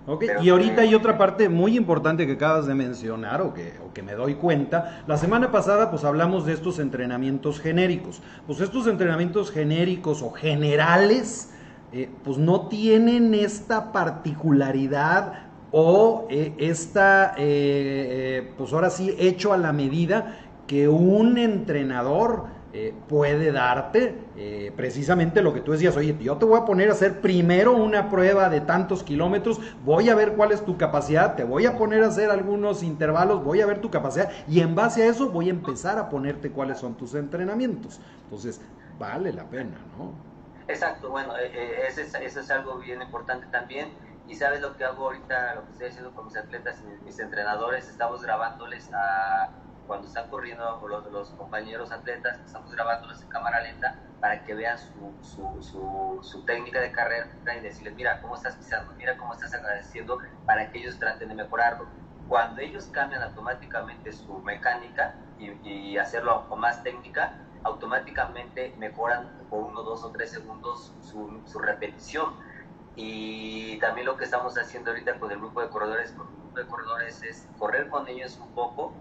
[0.07, 0.29] Okay.
[0.39, 4.03] y ahorita hay otra parte muy importante que acabas de mencionar o que, o que
[4.03, 5.03] me doy cuenta.
[5.07, 8.21] La semana pasada pues hablamos de estos entrenamientos genéricos.
[8.45, 11.51] Pues estos entrenamientos genéricos o generales
[11.91, 15.44] eh, pues no tienen esta particularidad
[15.77, 22.93] o eh, esta, eh, pues ahora sí, hecho a la medida que un entrenador eh,
[23.09, 26.93] puede darte eh, precisamente lo que tú decías, oye, yo te voy a poner a
[26.93, 31.43] hacer primero una prueba de tantos kilómetros, voy a ver cuál es tu capacidad, te
[31.43, 35.03] voy a poner a hacer algunos intervalos, voy a ver tu capacidad y en base
[35.03, 37.99] a eso voy a empezar a ponerte cuáles son tus entrenamientos.
[38.23, 38.61] Entonces,
[38.97, 40.13] vale la pena, ¿no?
[40.69, 43.89] Exacto, bueno, eh, eso, es, algo bien importante también.
[44.27, 47.19] Y sabes lo que hago ahorita, lo que estoy haciendo con mis atletas y mis
[47.19, 49.51] entrenadores, estamos grabándoles a
[49.87, 54.77] cuando están corriendo los, los compañeros atletas, estamos grabándolos en cámara lenta para que vean
[54.79, 59.33] su, su, su, su, técnica de carrera y decirles, mira cómo estás pisando, mira cómo
[59.33, 61.87] estás agradeciendo para que ellos traten de mejorarlo.
[62.27, 69.63] Cuando ellos cambian automáticamente su mecánica y, y hacerlo con más técnica, automáticamente mejoran por
[69.63, 72.35] uno, dos o tres segundos su, su repetición.
[72.95, 76.59] Y también lo que estamos haciendo ahorita con el grupo de corredores, con el grupo
[76.59, 78.93] de corredores es correr con ellos un poco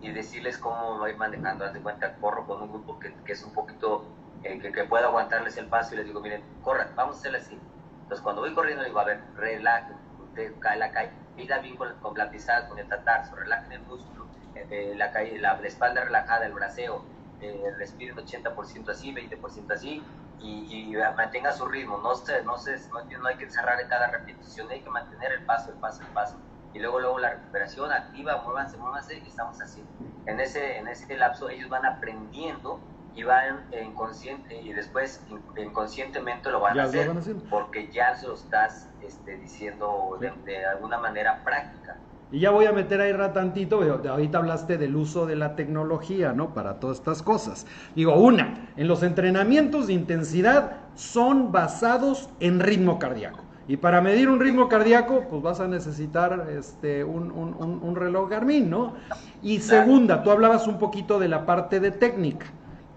[0.00, 1.64] y decirles cómo ir manejando.
[1.64, 4.04] Haz de cuenta, corro con un grupo que, que es un poquito,
[4.44, 7.38] eh, que, que, pueda aguantarles el paso y les digo, miren, corran, vamos a hacerle
[7.38, 7.58] así.
[8.02, 12.16] Entonces, cuando voy corriendo, digo, a ver, relaje, usted cae la caída bien con, con
[12.16, 16.52] la pisada, con el tatarzo, relajen el músculo, eh, la, la, la, espalda relajada, el
[16.52, 17.04] braceo,
[17.40, 20.02] eh, respiren 80% así, 20% así,
[20.40, 21.98] y, y, mantenga su ritmo.
[21.98, 25.32] No, se, no, se, no, no hay que cerrar en cada repetición, hay que mantener
[25.32, 26.36] el paso, el paso, el paso
[26.72, 29.82] y luego luego la recuperación activa, muévanse, muévanse y estamos así.
[30.26, 32.80] En ese, en ese lapso ellos van aprendiendo
[33.14, 35.20] y van y después
[35.56, 37.10] inconscientemente lo van a hacer
[37.48, 41.96] porque ya se lo estás este, diciendo de, de, alguna manera práctica.
[42.32, 46.54] Y ya voy a meter ahí tantito, ahorita hablaste del uso de la tecnología, ¿no?
[46.54, 47.66] Para todas estas cosas.
[47.96, 53.40] Digo, una, en los entrenamientos de intensidad son basados en ritmo cardíaco.
[53.66, 58.28] Y para medir un ritmo cardíaco, pues vas a necesitar este, un, un, un reloj
[58.28, 58.94] Garmin, ¿no?
[59.42, 62.46] Y segunda, tú hablabas un poquito de la parte de técnica.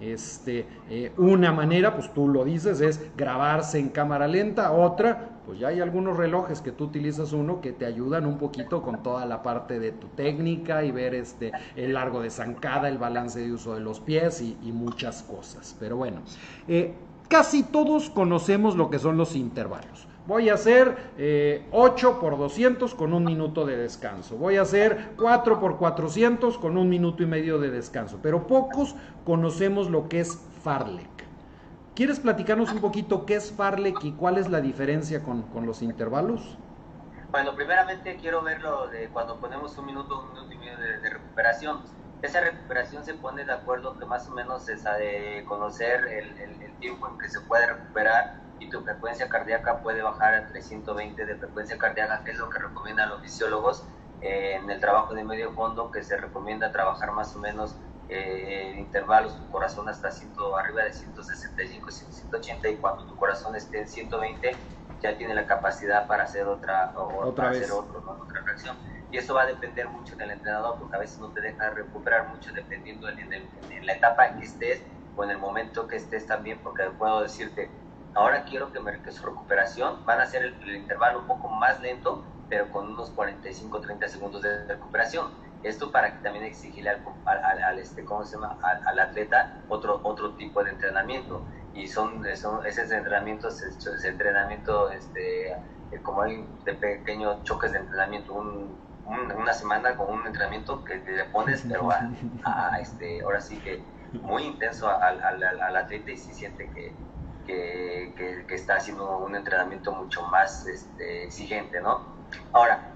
[0.01, 4.71] Este, eh, una manera, pues tú lo dices, es grabarse en cámara lenta.
[4.71, 8.81] Otra, pues ya hay algunos relojes que tú utilizas uno que te ayudan un poquito
[8.81, 12.97] con toda la parte de tu técnica y ver este, el largo de zancada, el
[12.97, 15.75] balance de uso de los pies y, muchas cosas.
[15.79, 16.21] Pero bueno,
[16.67, 16.93] eh,
[17.27, 20.07] casi todos conocemos lo que son los intervalos.
[20.25, 24.37] Voy a hacer eh, 8 por 200 con un minuto de descanso.
[24.37, 28.19] Voy a hacer 4 por 400 con un minuto y medio de descanso.
[28.21, 31.22] Pero pocos conocemos lo que es Farlek.
[31.95, 35.83] ¿Quieres platicarnos un poquito qué es Farlek y cuál es la diferencia con, con los
[35.83, 36.57] intervalos?
[37.29, 40.99] Bueno, primeramente quiero ver lo de cuando ponemos un minuto, un minuto y medio de,
[41.01, 41.81] de recuperación.
[42.23, 46.37] Esa recuperación se pone de acuerdo que más o menos es a de conocer el,
[46.39, 50.47] el, el tiempo en que se puede recuperar y tu frecuencia cardíaca puede bajar a
[50.47, 53.83] 320 de frecuencia cardíaca, que es lo que recomiendan los fisiólogos
[54.21, 57.75] eh, en el trabajo de medio fondo, que se recomienda trabajar más o menos
[58.09, 63.55] eh, en intervalos, tu corazón hasta 100, arriba de 165, 180 y cuando tu corazón
[63.55, 64.55] esté en 120
[65.01, 68.11] ya tiene la capacidad para hacer otra, o otra hacer otro, ¿no?
[68.23, 68.77] otra reacción.
[69.11, 72.29] Y eso va a depender mucho del entrenador, porque a veces no te deja recuperar
[72.29, 74.81] mucho dependiendo en, el, en la etapa en que estés
[75.15, 77.69] o en el momento que estés también, porque puedo decirte,
[78.15, 81.49] Ahora quiero que, me, que su recuperación van a ser el, el, intervalo un poco
[81.49, 85.31] más lento, pero con unos 45-30 segundos de recuperación.
[85.63, 88.57] Esto para que también exigirle al, al, al este, ¿cómo se llama?
[88.61, 91.45] Al, al, atleta otro, otro tipo de entrenamiento.
[91.73, 95.55] Y son, son esos entrenamientos, ese entrenamiento, este,
[96.03, 100.97] como hay de pequeños choques de entrenamiento, un, un, una semana con un entrenamiento que
[100.99, 102.09] te pones, pero a,
[102.43, 103.81] a, este, ahora sí que
[104.21, 106.93] muy intenso al, al, al atleta y se siente que,
[107.47, 112.01] que, que, que, está haciendo un entrenamiento mucho más este, exigente, ¿no?
[112.51, 112.92] Ahora,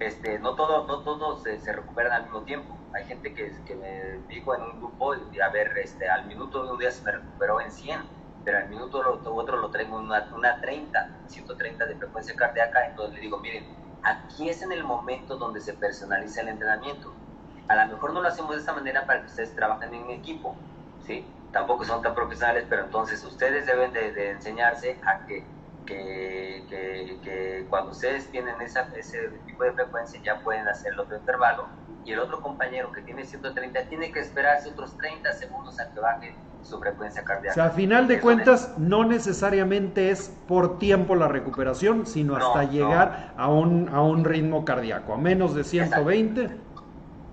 [0.00, 2.76] este, no todos no todo se, recuperan al mismo tiempo.
[2.94, 6.72] Hay gente que, que me dijo en un grupo, a ver, este, al minuto de
[6.72, 8.00] un día se me recuperó en 100,
[8.44, 13.16] pero al minuto lo, otro lo traigo una, una 30, 130 de frecuencia cardíaca, entonces
[13.16, 13.66] le digo, miren,
[14.02, 17.12] aquí es en el momento donde se personaliza el entrenamiento.
[17.68, 20.56] A lo mejor no lo hacemos de esta manera para que ustedes trabajen en equipo,
[21.06, 21.26] ¿sí?
[21.52, 25.44] Tampoco son tan profesionales, pero entonces ustedes deben de, enseñarse a que,
[25.88, 31.16] que, que, cuando ustedes tienen esa, ese tipo de frecuencia ya pueden hacer el otro
[31.16, 31.66] intervalo
[32.04, 36.00] y el otro compañero que tiene 130 tiene que esperarse otros 30 segundos a que
[36.00, 37.52] baje su frecuencia cardíaca.
[37.52, 42.64] O sea, a final de cuentas, no necesariamente es por tiempo la recuperación, sino hasta
[42.64, 45.14] llegar a, un, a un ritmo cardíaco.
[45.14, 46.50] A menos de 120,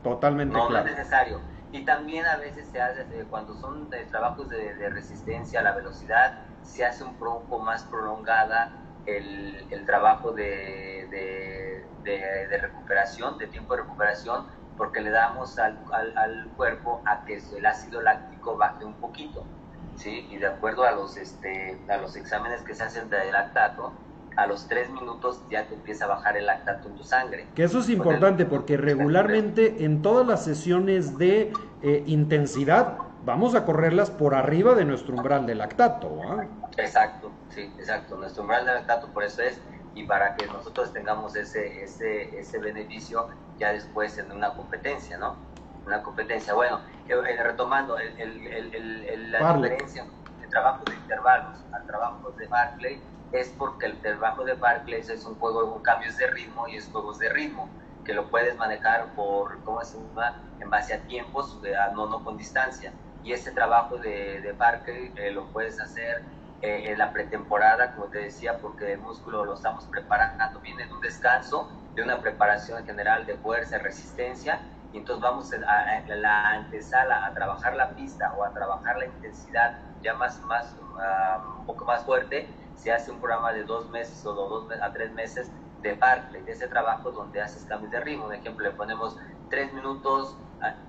[0.04, 0.70] totalmente claro.
[0.70, 1.42] No es necesario.
[1.72, 6.45] Y también a veces se hace, eh, cuando son trabajos de, resistencia a la velocidad,
[6.66, 8.72] se hace un poco más prolongada
[9.06, 11.08] el, el trabajo de,
[12.04, 14.46] de, recuperación, de tiempo de recuperación,
[14.78, 19.44] porque le damos al, al, cuerpo a que el ácido láctico baje un poquito,
[19.96, 20.28] ¿sí?
[20.30, 23.94] Y de acuerdo a los, este, a los exámenes que se hacen de lactato,
[24.36, 27.48] a los tres minutos ya te empieza a bajar el lactato en tu sangre.
[27.56, 33.66] Que eso es importante porque regularmente en todas las sesiones de eh, intensidad vamos a
[33.66, 36.10] correrlas por arriba de nuestro umbral de lactato.
[36.78, 38.16] Exacto, sí, exacto.
[38.16, 39.60] Nuestro umbral de lactato por eso es
[39.96, 45.36] y para que nosotros tengamos ese, ese, ese beneficio ya después en una competencia, ¿no?
[45.86, 46.54] Una competencia.
[46.54, 50.06] Bueno, eh, retomando el, el, el, la diferencia
[50.42, 55.26] de trabajo de intervalos al trabajo de Barclay es porque el trabajo de Barclay es
[55.26, 57.70] un juego con cambios de ritmo y es juegos de ritmo
[58.04, 60.44] que lo puedes manejar por, ¿cómo se llama?
[60.60, 61.60] En base a tiempos,
[61.94, 62.94] no, no con distancia.
[63.26, 66.24] Y ese trabajo de, de Barclay eh, lo puedes hacer
[66.62, 70.94] eh, en la pretemporada, como te decía, porque el músculo lo estamos preparando, viene de
[70.94, 74.62] un descanso, de una preparación general de fuerza, resistencia,
[74.94, 79.80] y entonces vamos a, la antesala a trabajar la pista o a trabajar la intensidad
[80.04, 84.24] ya más, más ah, un poco más fuerte, se hace un programa de dos meses
[84.26, 88.26] o dos a tres meses de parte de ese trabajo donde haces cambios de ritmo.
[88.26, 89.18] Un ejemplo, le ponemos
[89.50, 90.36] tres minutos,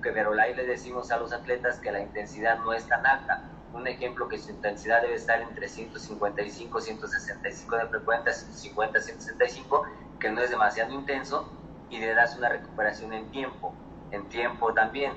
[0.03, 3.87] que ahí le decimos a los atletas que la intensidad no es tan alta un
[3.87, 9.87] ejemplo que su intensidad debe estar entre 155, 165 de frecuencia, 150, 165,
[10.19, 11.53] que no es demasiado intenso,
[11.91, 13.75] y le das una recuperación en tiempo,
[14.11, 15.13] en tiempo también.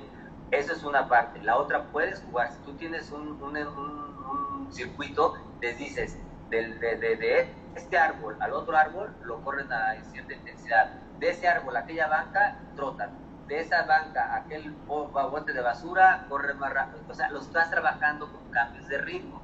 [0.50, 1.42] Eso es una parte.
[1.42, 2.52] La otra, puedes jugar.
[2.52, 6.16] Si tú tienes un, un, un, circuito, les dices,
[6.50, 10.92] de, de, de, este árbol al otro árbol, lo corren a cierta intensidad.
[11.18, 13.10] De ese árbol a aquella banca, trotan
[13.50, 17.02] de esa banca aquel bote de basura, corre más rápido.
[17.08, 19.42] O sea, lo estás trabajando con cambios de ritmo.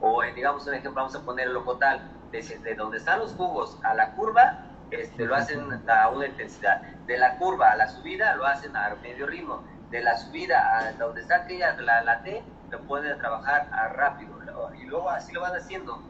[0.00, 3.34] O eh, digamos un ejemplo, vamos a poner el locotal, de, de donde están los
[3.34, 4.60] jugos a la curva,
[4.92, 6.82] este, lo hacen a una intensidad.
[7.06, 9.64] De la curva a la subida lo hacen a medio ritmo.
[9.90, 14.38] De la subida a donde está aquella, la, la T, lo pueden trabajar a rápido.
[14.80, 16.00] Y luego así lo van haciendo.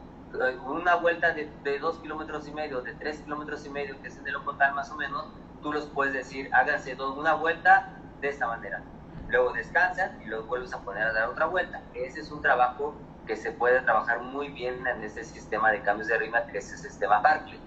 [0.67, 4.17] Una vuelta de, de dos kilómetros y medio, de tres kilómetros y medio, que es
[4.17, 5.25] el de locotal más o menos,
[5.61, 8.81] tú los puedes decir, háganse una vuelta de esta manera.
[9.29, 11.81] Luego descansan y luego vuelves a poner a dar otra vuelta.
[11.93, 12.95] Ese es un trabajo
[13.27, 16.71] que se puede trabajar muy bien en este sistema de cambios de ritmo, que es
[16.71, 17.59] el sistema Barclay.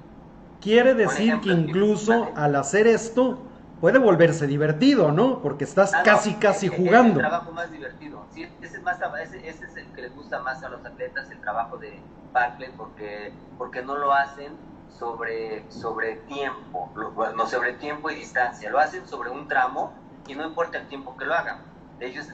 [0.60, 3.38] Quiere decir que incluso al hacer esto
[3.80, 5.40] puede volverse divertido, ¿no?
[5.40, 7.20] Porque estás ah, casi, casi jugando.
[7.20, 8.24] Es el trabajo más divertido.
[8.32, 11.30] Sí, ese, es más, ese, ese, es el que les gusta más a los atletas,
[11.30, 12.00] el trabajo de
[12.32, 14.52] Barclay, porque, porque no lo hacen
[14.98, 16.90] sobre, sobre tiempo,
[17.36, 19.92] no sobre tiempo y distancia, lo hacen sobre un tramo
[20.26, 21.58] y no importa el tiempo que lo hagan.
[22.00, 22.26] Ellos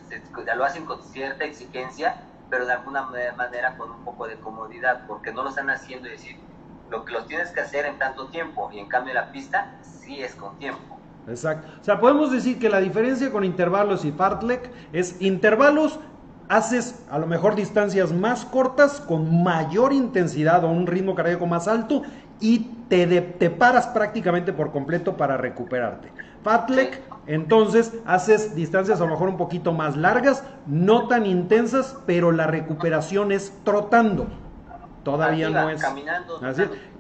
[0.57, 3.03] lo hacen con cierta exigencia, pero de alguna
[3.37, 6.37] manera con un poco de comodidad, porque no lo están haciendo y decir,
[6.91, 10.23] lo que los tienes que hacer en tanto tiempo, y en cambio la pista sí
[10.23, 10.99] es con tiempo.
[11.27, 11.69] Exacto.
[11.81, 16.01] O sea, podemos decir que la diferencia con intervalos y fartlek es intervalos
[16.49, 21.69] haces a lo mejor distancias más cortas con mayor intensidad o un ritmo cardíaco más
[21.69, 22.03] alto
[22.41, 26.11] y te, te paras prácticamente por completo para recuperarte.
[26.43, 32.33] Fatlek, entonces haces distancias a lo mejor un poquito más largas, no tan intensas, pero
[32.33, 34.29] la recuperación es trotando.
[35.05, 35.81] Todavía no es.
[35.81, 36.41] Caminando,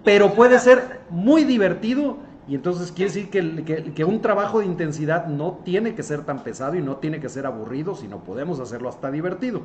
[0.05, 5.27] pero puede ser muy divertido y entonces quiere decir que, que, un trabajo de intensidad
[5.27, 8.88] no tiene que ser tan pesado y no tiene que ser aburrido, sino podemos hacerlo
[8.88, 9.61] hasta divertido.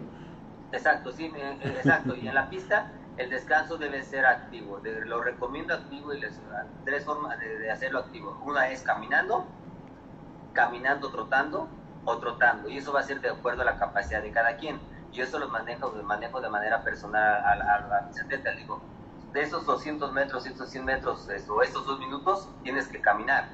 [0.74, 1.32] Exacto, sí,
[1.64, 2.16] exacto.
[2.16, 4.82] Y en la pista el descanso debe ser activo.
[5.06, 6.40] lo recomiendo activo y les
[6.84, 8.40] tres formas de, hacerlo activo.
[8.44, 9.46] Una es caminando,
[10.54, 11.68] caminando, trotando
[12.06, 12.70] o trotando.
[12.70, 14.80] Y eso va a ser de acuerdo a la capacidad de cada quien.
[15.12, 18.82] Yo eso lo manejo, manejo de manera personal a, la Digo,
[19.32, 23.48] de esos 200 metros, estos 100 metros o estos dos minutos, tienes que caminar.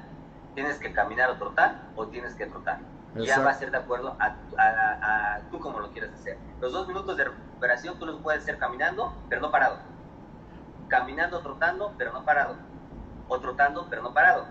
[0.54, 2.80] Tienes que caminar o trotar o tienes que trotar.
[3.16, 6.38] Ya va a ser de acuerdo a, a, tú como lo quieras hacer.
[6.60, 9.78] Los dos minutos de recuperación tú los puedes hacer caminando, pero no parado.
[10.88, 12.56] Caminando, trotando, pero no parado.
[13.28, 14.46] O trotando, pero no parado.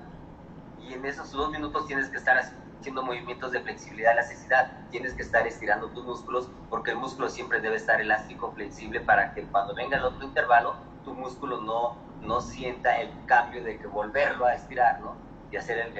[0.81, 5.21] y en esos dos minutos tienes que estar haciendo movimientos de flexibilidad, elasticidad, tienes que
[5.21, 9.75] estar estirando tus músculos porque el músculo siempre debe estar elástico, flexible para que cuando
[9.75, 14.53] venga el otro intervalo tu músculo no, no sienta el cambio de que volverlo a
[14.53, 15.15] estirar, ¿no?
[15.51, 15.91] Y hacer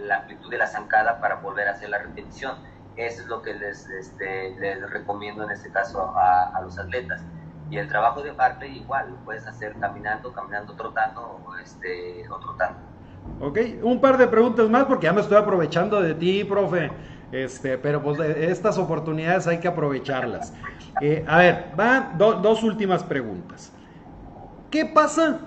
[0.00, 2.56] la amplitud de la zancada para volver a hacer la repetición.
[2.98, 4.56] Eso es lo que les, este,
[4.90, 7.22] recomiendo en este caso a, los atletas.
[7.70, 12.38] Y el trabajo de parte igual, lo puedes hacer caminando, caminando, trotando o, este, o
[12.38, 12.80] trotando.
[13.40, 16.90] Ok, un par de preguntas más porque ya me estoy aprovechando de ti, profe.
[17.30, 20.52] Este, pero pues estas oportunidades hay que aprovecharlas.
[21.00, 23.72] Eh, a ver, van dos últimas preguntas.
[24.70, 25.38] ¿Qué pasa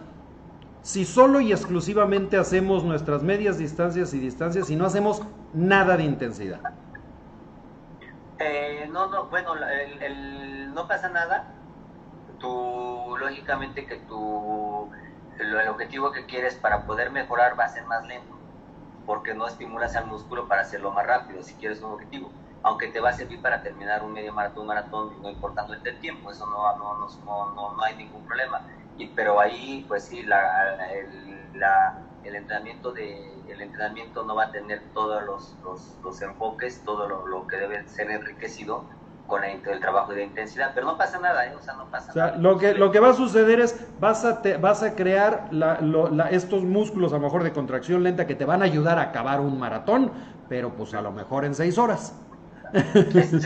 [0.81, 5.21] si solo y exclusivamente hacemos nuestras medias distancias y distancias y no hacemos
[5.53, 6.59] nada de intensidad?
[8.39, 9.53] Eh, no, no, bueno,
[10.73, 11.55] no pasa nada
[12.41, 14.89] tú, lógicamente que tu,
[15.39, 18.35] el objetivo que quieres para poder mejorar va a ser más lento,
[19.05, 22.29] porque no estimulas al músculo para hacerlo más rápido, si quieres un objetivo.
[22.63, 26.29] Aunque te va a servir para terminar un medio maratón, maratón, no importando el tiempo,
[26.29, 28.61] eso no, no, hay ningún problema.
[28.97, 34.45] Y, pero ahí, pues sí, la, el, la, el, entrenamiento de, el entrenamiento no va
[34.45, 38.85] a tener todos los, los, los enfoques, todo lo, lo que debe ser enriquecido
[39.31, 41.55] con el trabajo de intensidad, pero no pasa nada, ¿eh?
[41.57, 42.35] o sea, no pasa nada.
[42.35, 45.79] Lo que, lo que va a suceder es, vas a, te, vas a crear la,
[46.31, 49.39] estos músculos a lo mejor de contracción lenta que te van a ayudar a acabar
[49.39, 50.11] un maratón,
[50.49, 52.13] pero pues a lo mejor en seis horas.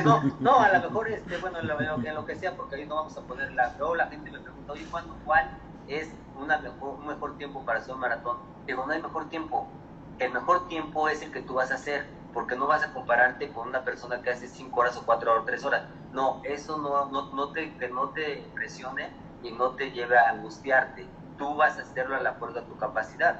[0.03, 3.17] No, no, a lo mejor, este, bueno, en lo, que sea, porque ahí no vamos
[3.17, 3.75] a poner la...
[3.77, 5.57] Luego la gente me pregunta, oye, ¿cuándo, ¿cuál
[5.87, 6.09] es
[6.39, 8.37] una mejor, un mejor tiempo para hacer un maratón?
[8.65, 9.67] Digo, no hay mejor tiempo.
[10.19, 13.49] El mejor tiempo es el que tú vas a hacer porque no vas a compararte
[13.49, 15.83] con una persona que hace 5 horas o 4 horas o 3 horas.
[16.11, 19.09] No, eso no, no, no, te, que no te presione
[19.41, 21.05] y no te lleve a angustiarte.
[21.37, 23.39] Tú vas a hacerlo a acuerdo a tu capacidad.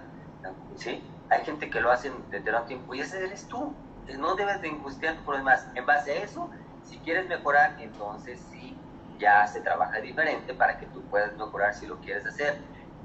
[0.75, 1.03] ¿sí?
[1.29, 3.73] Hay gente que lo hace desde un tiempo y ese eres tú.
[4.17, 5.67] No debes de angustiarte por demás.
[5.75, 6.49] En base a eso,
[6.81, 8.77] si quieres mejorar, entonces sí,
[9.17, 12.61] ya se trabaja diferente para que tú puedas mejorar si lo quieres hacer.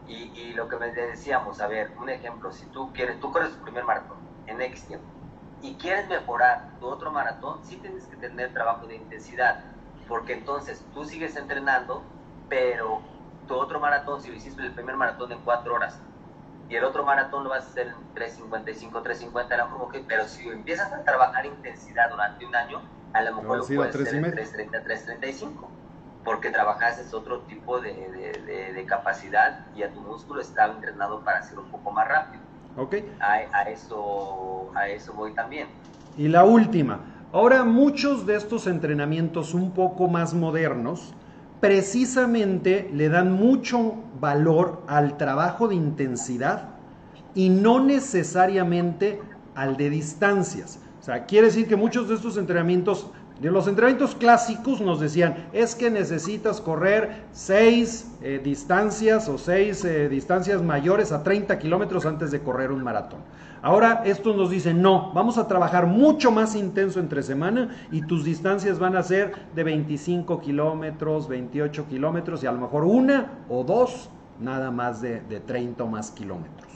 [0.07, 3.53] Y, y lo que me decíamos, a ver, un ejemplo, si tú quieres, tú corres
[3.53, 5.21] tu primer maratón en X tiempo
[5.61, 9.63] y quieres mejorar tu otro maratón, sí tienes que tener trabajo de intensidad,
[10.09, 12.03] porque entonces tú sigues entrenando,
[12.49, 13.03] pero
[13.47, 16.03] tu otro maratón, si lo hiciste el primer maratón en cuatro horas,
[16.71, 20.29] y el otro maratón lo vas a hacer en 3.55, 3.50, a lo mejor, pero
[20.29, 22.81] si empiezas a trabajar intensidad durante un año,
[23.13, 24.85] a lo mejor lo puedes hacer en 3.30,
[25.21, 25.51] 3.35,
[26.25, 27.93] porque trabajaste otro tipo de,
[28.47, 32.43] de, de, capacidad y a tu músculo estaba entrenado para ser un poco más rápido.
[32.77, 32.95] ¿Ok?
[33.19, 35.67] A, eso, a eso voy también.
[36.17, 37.01] Y la última.
[37.33, 41.15] Ahora muchos de estos entrenamientos un poco más modernos
[41.61, 46.71] precisamente le dan mucho valor al trabajo de intensidad
[47.35, 49.21] y no necesariamente
[49.55, 50.81] al de distancias.
[51.01, 55.49] O sea, quiere decir que muchos de estos entrenamientos de los entrenamientos clásicos nos decían,
[55.53, 62.05] es que necesitas correr seis eh, distancias o seis eh, distancias mayores a 30 kilómetros
[62.05, 63.21] antes de correr un maratón.
[63.63, 68.25] Ahora estos nos dicen, no, vamos a trabajar mucho más intenso entre semana y tus
[68.25, 73.65] distancias van a ser de 25 kilómetros, 28 kilómetros y a lo mejor una o
[73.65, 76.70] dos nada más de, de 30 o más kilómetros.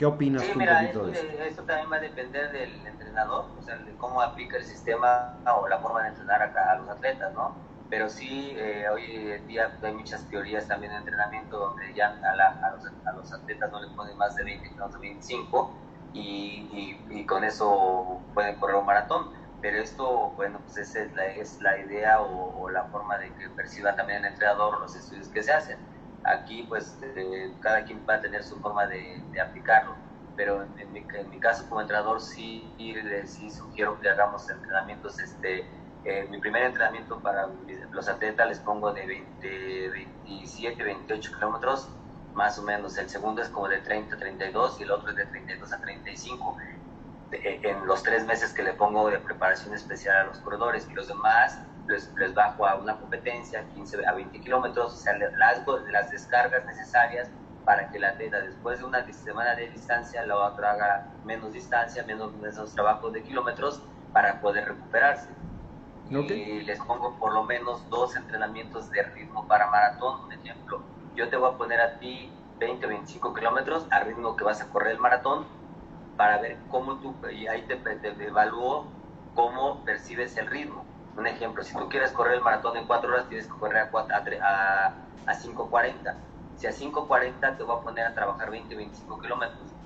[0.00, 1.26] ¿Qué opinas tú un poquito de eso?
[1.42, 5.68] Eso también va a depender del entrenador, o sea, de cómo aplica el sistema o
[5.68, 7.54] la forma de entrenar a, a los atletas, ¿no?
[7.90, 12.70] Pero sí, eh, hoy en día hay muchas teorías también de entrenamiento donde ya a,
[12.72, 15.74] los, a los, atletas no les ponen más de 20 kilómetros, 25,
[16.14, 19.32] y, y, con eso pueden correr un maratón.
[19.60, 23.50] Pero esto, bueno, pues esa es la, es la idea o, la forma de que
[23.50, 25.76] perciba también el entrenador los estudios que se hacen
[26.24, 29.94] Aquí pues eh, cada quien va a tener su forma de, aplicarlo,
[30.36, 32.70] pero en, mi, en, mi, caso como entrenador sí,
[33.24, 35.64] sí sugiero que hagamos entrenamientos, este,
[36.04, 37.48] eh, mi primer entrenamiento para
[37.90, 41.88] los atletas les pongo de 20, 27, 28 kilómetros,
[42.34, 45.16] más o menos, el segundo es como de 30 a 32 y el otro es
[45.16, 46.56] de 32 a 35
[47.32, 51.08] en los tres meses que le pongo de preparación especial a los corredores y los
[51.08, 51.58] demás
[51.90, 57.30] les, bajo a una competencia, 15 a 20 kilómetros, o sea, las, las descargas necesarias
[57.64, 62.02] para que la atleta después de una semana de distancia la otra haga menos distancia,
[62.04, 63.82] menos, menos trabajo de kilómetros
[64.12, 65.28] para poder recuperarse.
[66.08, 70.24] Y les pongo por lo menos dos entrenamientos de ritmo para maratón.
[70.24, 70.82] Un ejemplo,
[71.14, 74.68] yo te voy a poner a ti 20 25 kilómetros al ritmo que vas a
[74.70, 75.46] correr el maratón
[76.16, 78.86] para ver cómo tú, y ahí te, te evalúo
[79.34, 80.84] cómo percibes el ritmo.
[81.16, 83.90] Un ejemplo, si tú quieres correr el maratón en 4 horas, tienes que correr a,
[84.42, 86.24] a, a 5.40.
[86.54, 89.76] Si a 5.40 te voy a poner a trabajar 20, 25 kilómetros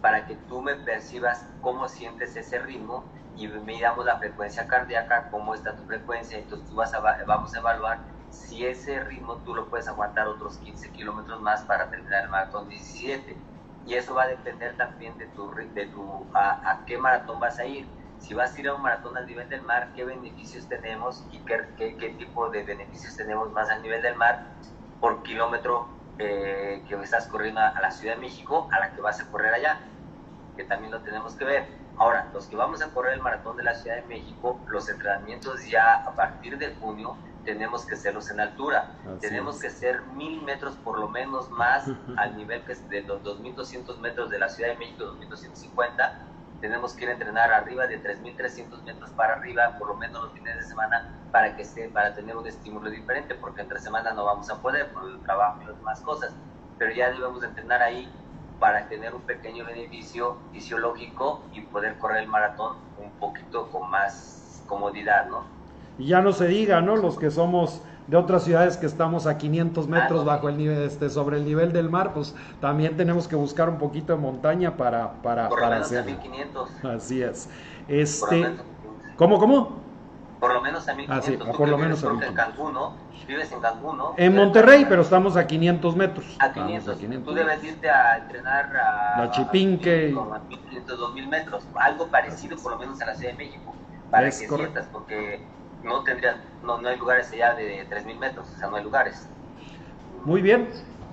[0.00, 5.54] para que tú me percibas cómo sientes ese ritmo y miramos la frecuencia cardíaca, cómo
[5.54, 9.68] está tu frecuencia, entonces tú vas a, vamos a evaluar si ese ritmo tú lo
[9.68, 13.46] puedes aguantar otros 15 kilómetros más para terminar el maratón 17.
[13.84, 17.66] Y eso va a depender también de tu, de tu a, qué maratón vas a
[17.66, 17.96] ir.
[18.18, 21.38] Si vas a ir a un maratón al nivel del mar, qué beneficios tenemos y
[21.40, 24.54] qué, qué, qué tipo de beneficios tenemos más al nivel del mar
[25.00, 25.88] por kilómetro
[26.18, 29.52] eh, que estás corriendo a, la Ciudad de México a la que vas a correr
[29.52, 29.80] allá,
[30.56, 31.66] que también lo tenemos que ver.
[31.98, 35.68] Ahora, los que vamos a correr el maratón de la Ciudad de México, los entrenamientos
[35.68, 38.96] ya a partir de junio tenemos que hacerlos en altura.
[39.20, 41.84] tenemos que ser mil metros por lo menos más
[42.16, 46.94] al nivel que es de los 2.200 metros de la Ciudad de México, 2.250 tenemos
[46.94, 50.56] que ir a entrenar arriba de 3.300 metros para arriba, por lo menos los fines
[50.56, 54.48] de semana, para que esté, para tener un estímulo diferente, porque entre semana no vamos
[54.50, 56.32] a poder por el trabajo y las demás cosas,
[56.78, 58.10] pero ya debemos entrenar ahí
[58.58, 64.62] para tener un pequeño beneficio fisiológico y poder correr el maratón un poquito con más
[64.66, 65.44] comodidad, ¿no?
[65.98, 66.96] Y ya no se diga, ¿no?
[66.96, 71.10] Los que somos de otras ciudades que estamos a 500 metros bajo el nivel, este,
[71.10, 75.12] sobre el nivel del mar, pues también tenemos que buscar un poquito de montaña para,
[75.22, 76.84] para, por lo menos A 1500.
[76.84, 77.48] Así es.
[77.88, 78.56] Este,
[79.16, 79.86] ¿Cómo, cómo?
[80.38, 81.48] Por lo menos a 1500.
[81.48, 82.94] Ah, por lo menos a en Cancún, ¿no?
[83.26, 84.14] Vives en Cancún, ¿no?
[84.16, 86.36] En Monterrey, pero estamos a 500 metros.
[86.38, 86.98] A 500.
[87.24, 89.20] Tú debes irte a entrenar a...
[89.22, 90.14] La Chipinque.
[90.32, 91.64] A 1500, 2000 metros.
[91.74, 93.74] Algo parecido, por lo menos a la Ciudad de México.
[94.10, 95.40] Para que sientas, porque
[95.86, 99.28] no tendría, no, no hay lugares allá de 3.000 metros, o sea, no hay lugares.
[100.24, 100.68] Muy bien.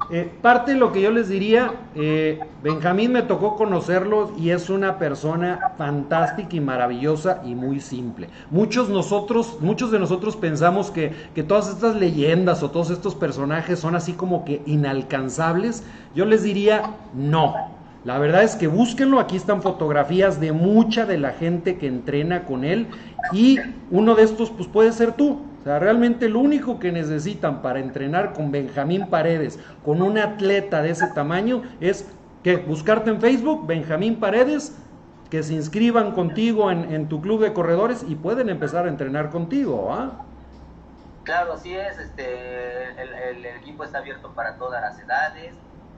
[0.09, 4.69] Eh, parte de lo que yo les diría, eh, Benjamín me tocó conocerlo y es
[4.69, 8.27] una persona fantástica y maravillosa y muy simple.
[8.49, 13.79] Muchos nosotros, muchos de nosotros pensamos que, que todas estas leyendas o todos estos personajes
[13.79, 15.83] son así como que inalcanzables.
[16.13, 17.55] Yo les diría no.
[18.03, 22.43] La verdad es que búsquenlo, aquí están fotografías de mucha de la gente que entrena
[22.43, 22.87] con él
[23.31, 23.59] y
[23.91, 25.41] uno de estos pues puede ser tú.
[25.61, 30.81] O sea, realmente lo único que necesitan para entrenar con Benjamín Paredes, con un atleta
[30.81, 32.11] de ese tamaño, es
[32.43, 34.75] que buscarte en Facebook, Benjamín Paredes,
[35.29, 39.93] que se inscriban contigo en, tu club de corredores y pueden empezar a entrenar contigo.
[39.93, 40.25] ¿ah?
[41.23, 41.97] Claro, así es.
[41.97, 45.55] Este, el equipo está abierto para todas las edades,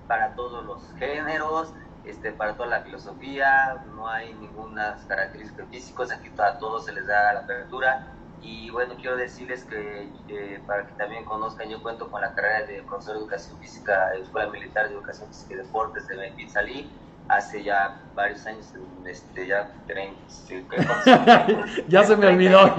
[0.07, 1.73] para todos los géneros
[2.05, 7.07] este, para toda la filosofía, no hay ninguna característica físicas, aquí a todos se les
[7.07, 8.07] da la apertura.
[8.41, 12.65] Y bueno, quiero decirles que eh, para que también conozcan, yo cuento con la carrera
[12.67, 16.51] de profesor de educación física de Escuela Militar de Educación Física y Deportes de Benfica
[16.51, 16.91] Salí,
[17.27, 18.71] hace ya varios años,
[19.05, 20.15] este, ya 30,
[21.87, 22.75] ya se me olvidó.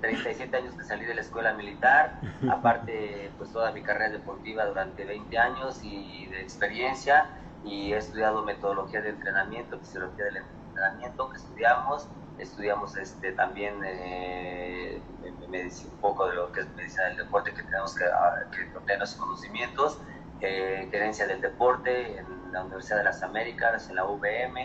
[0.00, 5.04] 37 años que salí de la escuela militar, aparte pues toda mi carrera deportiva durante
[5.04, 7.26] 20 años y de experiencia,
[7.64, 12.08] y he estudiado metodología de entrenamiento, fisiología del entrenamiento que estudiamos,
[12.38, 17.94] estudiamos este, también eh, un poco de lo que es medicina del deporte que tenemos
[17.94, 19.98] que, ah, que tener los conocimientos,
[20.40, 24.56] eh, gerencia del deporte en la Universidad de las Américas, en la UVM,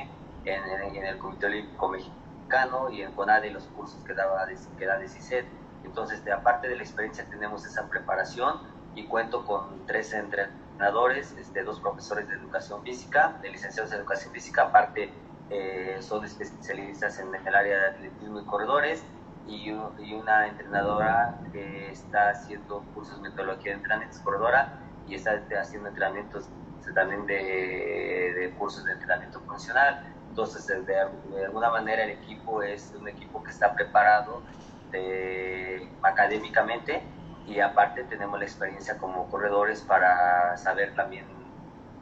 [0.46, 4.46] en, en, el Comité Olímpico Mexicano y en CONADE los cursos que, daba,
[4.78, 5.46] que da de CICET.
[5.86, 8.62] Entonces, de, aparte de la experiencia, tenemos esa preparación
[8.96, 14.00] y cuento con tres entrenadores entrenadores, este, dos profesores de educación física, de licenciados en
[14.00, 15.12] educación física, aparte
[15.50, 19.04] eh, son especialistas en el área de atletismo y corredores,
[19.46, 25.42] y, y, una entrenadora que está haciendo cursos de metodología de entrenamiento, corredora, y está
[25.60, 26.48] haciendo entrenamientos
[26.96, 27.36] también de,
[28.40, 30.16] de cursos de entrenamiento funcional.
[30.30, 34.44] Entonces, de, de, alguna manera, el equipo es un equipo que está preparado
[34.92, 37.04] de, académicamente
[37.50, 41.26] y aparte tenemos la experiencia como corredores para saber también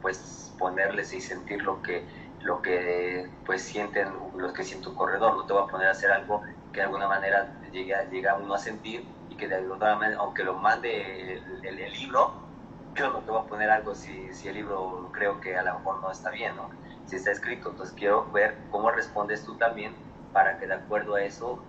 [0.02, 2.06] pues ponerles y sentir lo que
[2.42, 5.36] lo que pues sienten los que siente un corredor.
[5.36, 6.42] No te va a poner a hacer algo
[6.72, 10.44] que de alguna manera llega, llega uno a sentir y que de alguna manera aunque
[10.44, 12.46] lo mande el, libro
[12.94, 15.78] yo no te voy a poner algo si, si el libro creo que a lo
[15.78, 16.68] mejor no está bien no
[17.06, 19.94] si está escrito entonces quiero ver cómo respondes tú también
[20.32, 21.62] para que de acuerdo a eso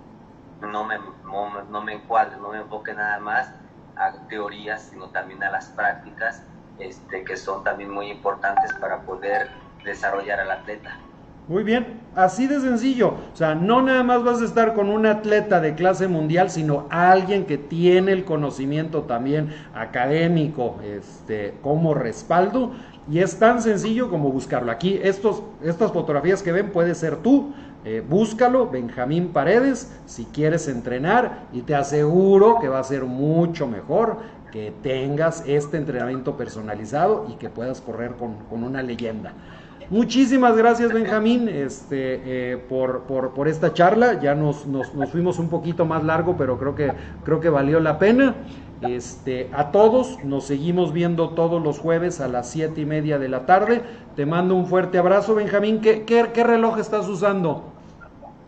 [0.62, 3.54] no me, no, no me encuadre, no me enfoque nada más
[4.28, 6.44] teorías, sino también a las prácticas,
[6.80, 9.50] este, que son también muy importantes para poder
[9.84, 10.98] desarrollar al atleta.
[11.50, 13.16] Muy bien, así de sencillo.
[13.34, 16.86] O sea, no nada más vas a estar con un atleta de clase mundial, sino
[16.92, 22.74] alguien que tiene el conocimiento también académico este, como respaldo.
[23.10, 24.72] Y es tan sencillo como buscarlo.
[24.72, 27.52] Aquí, estos, estas fotografías que ven puede ser tú,
[27.92, 33.66] eh, búscalo, Benjamín Paredes, si quieres entrenar y te aseguro que va a ser mucho
[33.66, 34.18] mejor
[34.52, 39.34] que tengas este entrenamiento personalizado y que puedas correr con, una leyenda.
[39.90, 44.20] Muchísimas gracias, Benjamín, este, eh, por, por, por, esta charla.
[44.22, 46.94] Ya nos, nos, nos, fuimos un poquito más largo, pero creo que,
[47.26, 48.36] creo que valió la pena.
[48.82, 53.30] Este, a todos, nos seguimos viendo todos los jueves a las siete y media de
[53.30, 53.82] la tarde.
[54.16, 55.82] Te mando un fuerte abrazo, Benjamín.
[55.82, 57.79] ¿Qué, qué, qué reloj estás usando?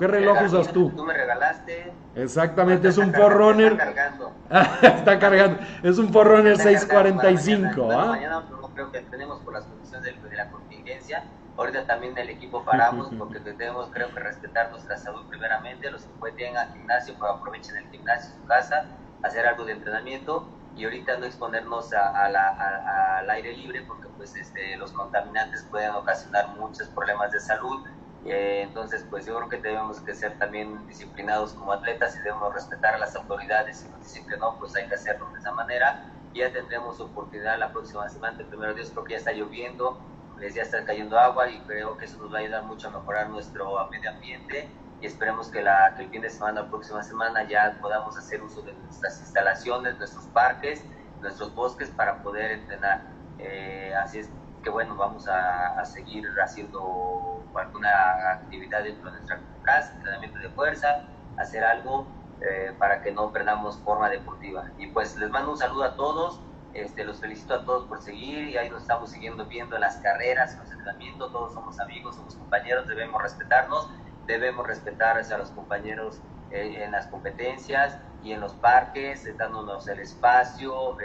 [0.02, 0.90] ¿Qué reloj usas tú?
[0.90, 1.94] Tú me regalaste.
[2.16, 3.74] Exactamente, es un Forerunner.
[3.74, 4.34] Está cargando.
[4.82, 5.60] está cargando.
[5.84, 7.86] Es un Forerunner 645.
[7.86, 8.06] Mañana, ¿ah?
[8.08, 11.26] mañana no creo que tenemos por las condiciones de, la contingencia.
[11.56, 15.92] Ahorita también el equipo paramos porque tenemos, creo que, respetar nuestra salud primeramente.
[15.92, 18.86] Los que pueden al gimnasio, pues aprovechen el gimnasio, su casa,
[19.22, 24.94] hacer algo de entrenamiento y ahorita no exponernos al aire libre porque pues este, los
[24.94, 27.86] contaminantes pueden ocasionar muchos problemas de salud
[28.26, 32.54] eh, entonces, pues yo creo que debemos que ser también disciplinados como atletas y debemos
[32.54, 33.78] respetar a las autoridades.
[33.78, 36.12] Si nos dicen que no, pues hay que hacerlo de esa manera.
[36.34, 38.38] Ya tendremos oportunidad la próxima semana.
[38.40, 40.00] El primero Dios creo que ya está lloviendo,
[40.38, 42.92] les ya está cayendo agua y creo que eso nos va a ayudar mucho a
[42.92, 44.70] mejorar nuestro medio ambiente.
[45.02, 48.42] Y esperemos que, la, que el fin de semana, la próxima semana, ya podamos hacer
[48.44, 50.86] uso de nuestras instalaciones, nuestros parques,
[51.22, 53.02] nuestros bosques para poder entrenar.
[53.40, 54.30] Eh, así es
[54.64, 57.90] que bueno, vamos a, seguir haciendo alguna
[58.34, 61.04] actividad dentro de nuestra casa, entrenamiento de fuerza,
[61.38, 62.06] hacer algo
[62.42, 64.66] eh, para que no perdamos forma deportiva.
[64.78, 66.40] Y pues les mando un saludo a todos,
[66.74, 69.98] este, los felicito a todos por seguir y ahí nos estamos siguiendo viendo en las
[69.98, 73.90] carreras, en los entrenamientos, todos somos amigos, somos compañeros, debemos respetarnos,
[74.26, 80.00] debemos respetar a los compañeros eh, en las competencias y en los parques, dándonos el
[80.00, 80.98] espacio,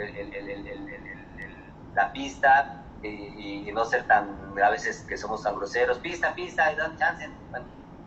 [1.95, 6.97] la pista, y, no ser tan, a veces que somos tan groseros, pista, pista, dan
[6.97, 7.29] chance,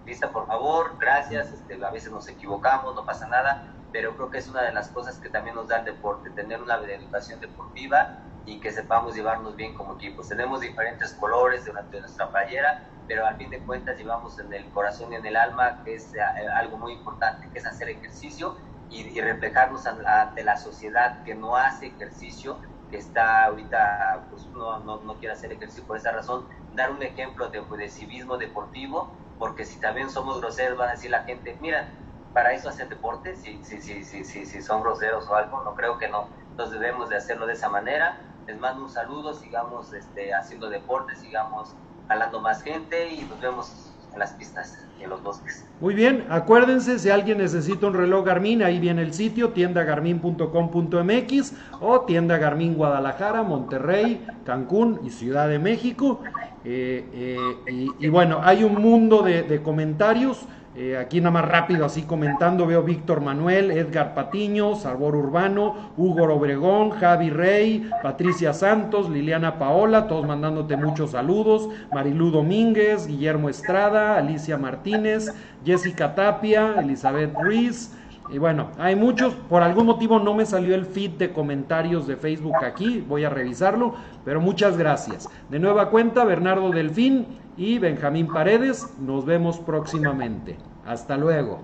[0.05, 4.39] pista por favor, gracias, este, a veces nos equivocamos, no pasa nada, pero creo que
[4.39, 8.19] es una de las cosas que también nos da el deporte, tener una educación deportiva
[8.47, 10.29] y que sepamos llevarnos bien como equipos.
[10.29, 15.13] Tenemos diferentes colores durante nuestra playera, pero al fin de cuentas llevamos en el corazón
[15.13, 16.21] y en el alma, que es eh,
[16.55, 18.57] algo muy importante, que es hacer ejercicio
[18.89, 22.59] y, y reflejarnos ante la sociedad que no hace ejercicio
[22.91, 27.03] que está ahorita, pues no, no, no, quiere hacer ejercicio por esa razón, dar un
[27.03, 31.57] ejemplo de, de civismo deportivo, porque si también somos groseros, van a decir la gente,
[31.61, 31.89] mira,
[32.35, 35.99] para eso hacen deporte, si, si, si, si, si, son groseros o algo, no creo
[35.99, 36.29] que no.
[36.51, 38.21] Entonces debemos de hacerlo de esa manera.
[38.47, 41.75] Les mando un saludo, sigamos este, haciendo deporte, sigamos
[42.09, 45.65] jalando más gente y nos vemos en las pistas y en los bosques.
[45.81, 52.01] Muy bien, acuérdense, si alguien necesita un reloj Garmin, ahí viene el sitio, tiendagarmin.com.mx o
[52.03, 56.21] tienda Garmin Guadalajara, Monterrey, Cancún y Ciudad de México.
[56.65, 60.47] Eh, eh, y, bueno, hay un mundo de, de comentarios.
[60.77, 66.33] Eh, aquí nada más rápido, así comentando, veo Víctor Manuel, Edgar Patiño, Sabor Urbano, Hugo
[66.33, 74.17] Obregón, Javi Rey, Patricia Santos, Liliana Paola, todos mandándote muchos saludos, Marilú Domínguez, Guillermo Estrada,
[74.17, 77.97] Alicia Martínez, Jessica Tapia, Elizabeth Ruiz.
[78.33, 82.15] Y bueno, hay muchos, por algún motivo no me salió el feed de comentarios de
[82.15, 83.95] Facebook aquí, voy a revisarlo,
[84.25, 85.29] pero muchas gracias.
[85.49, 87.27] De nueva cuenta, Bernardo Delfín,
[87.61, 88.89] y Benjamín Paredes.
[88.99, 90.57] Nos vemos próximamente.
[90.87, 91.61] Hasta luego.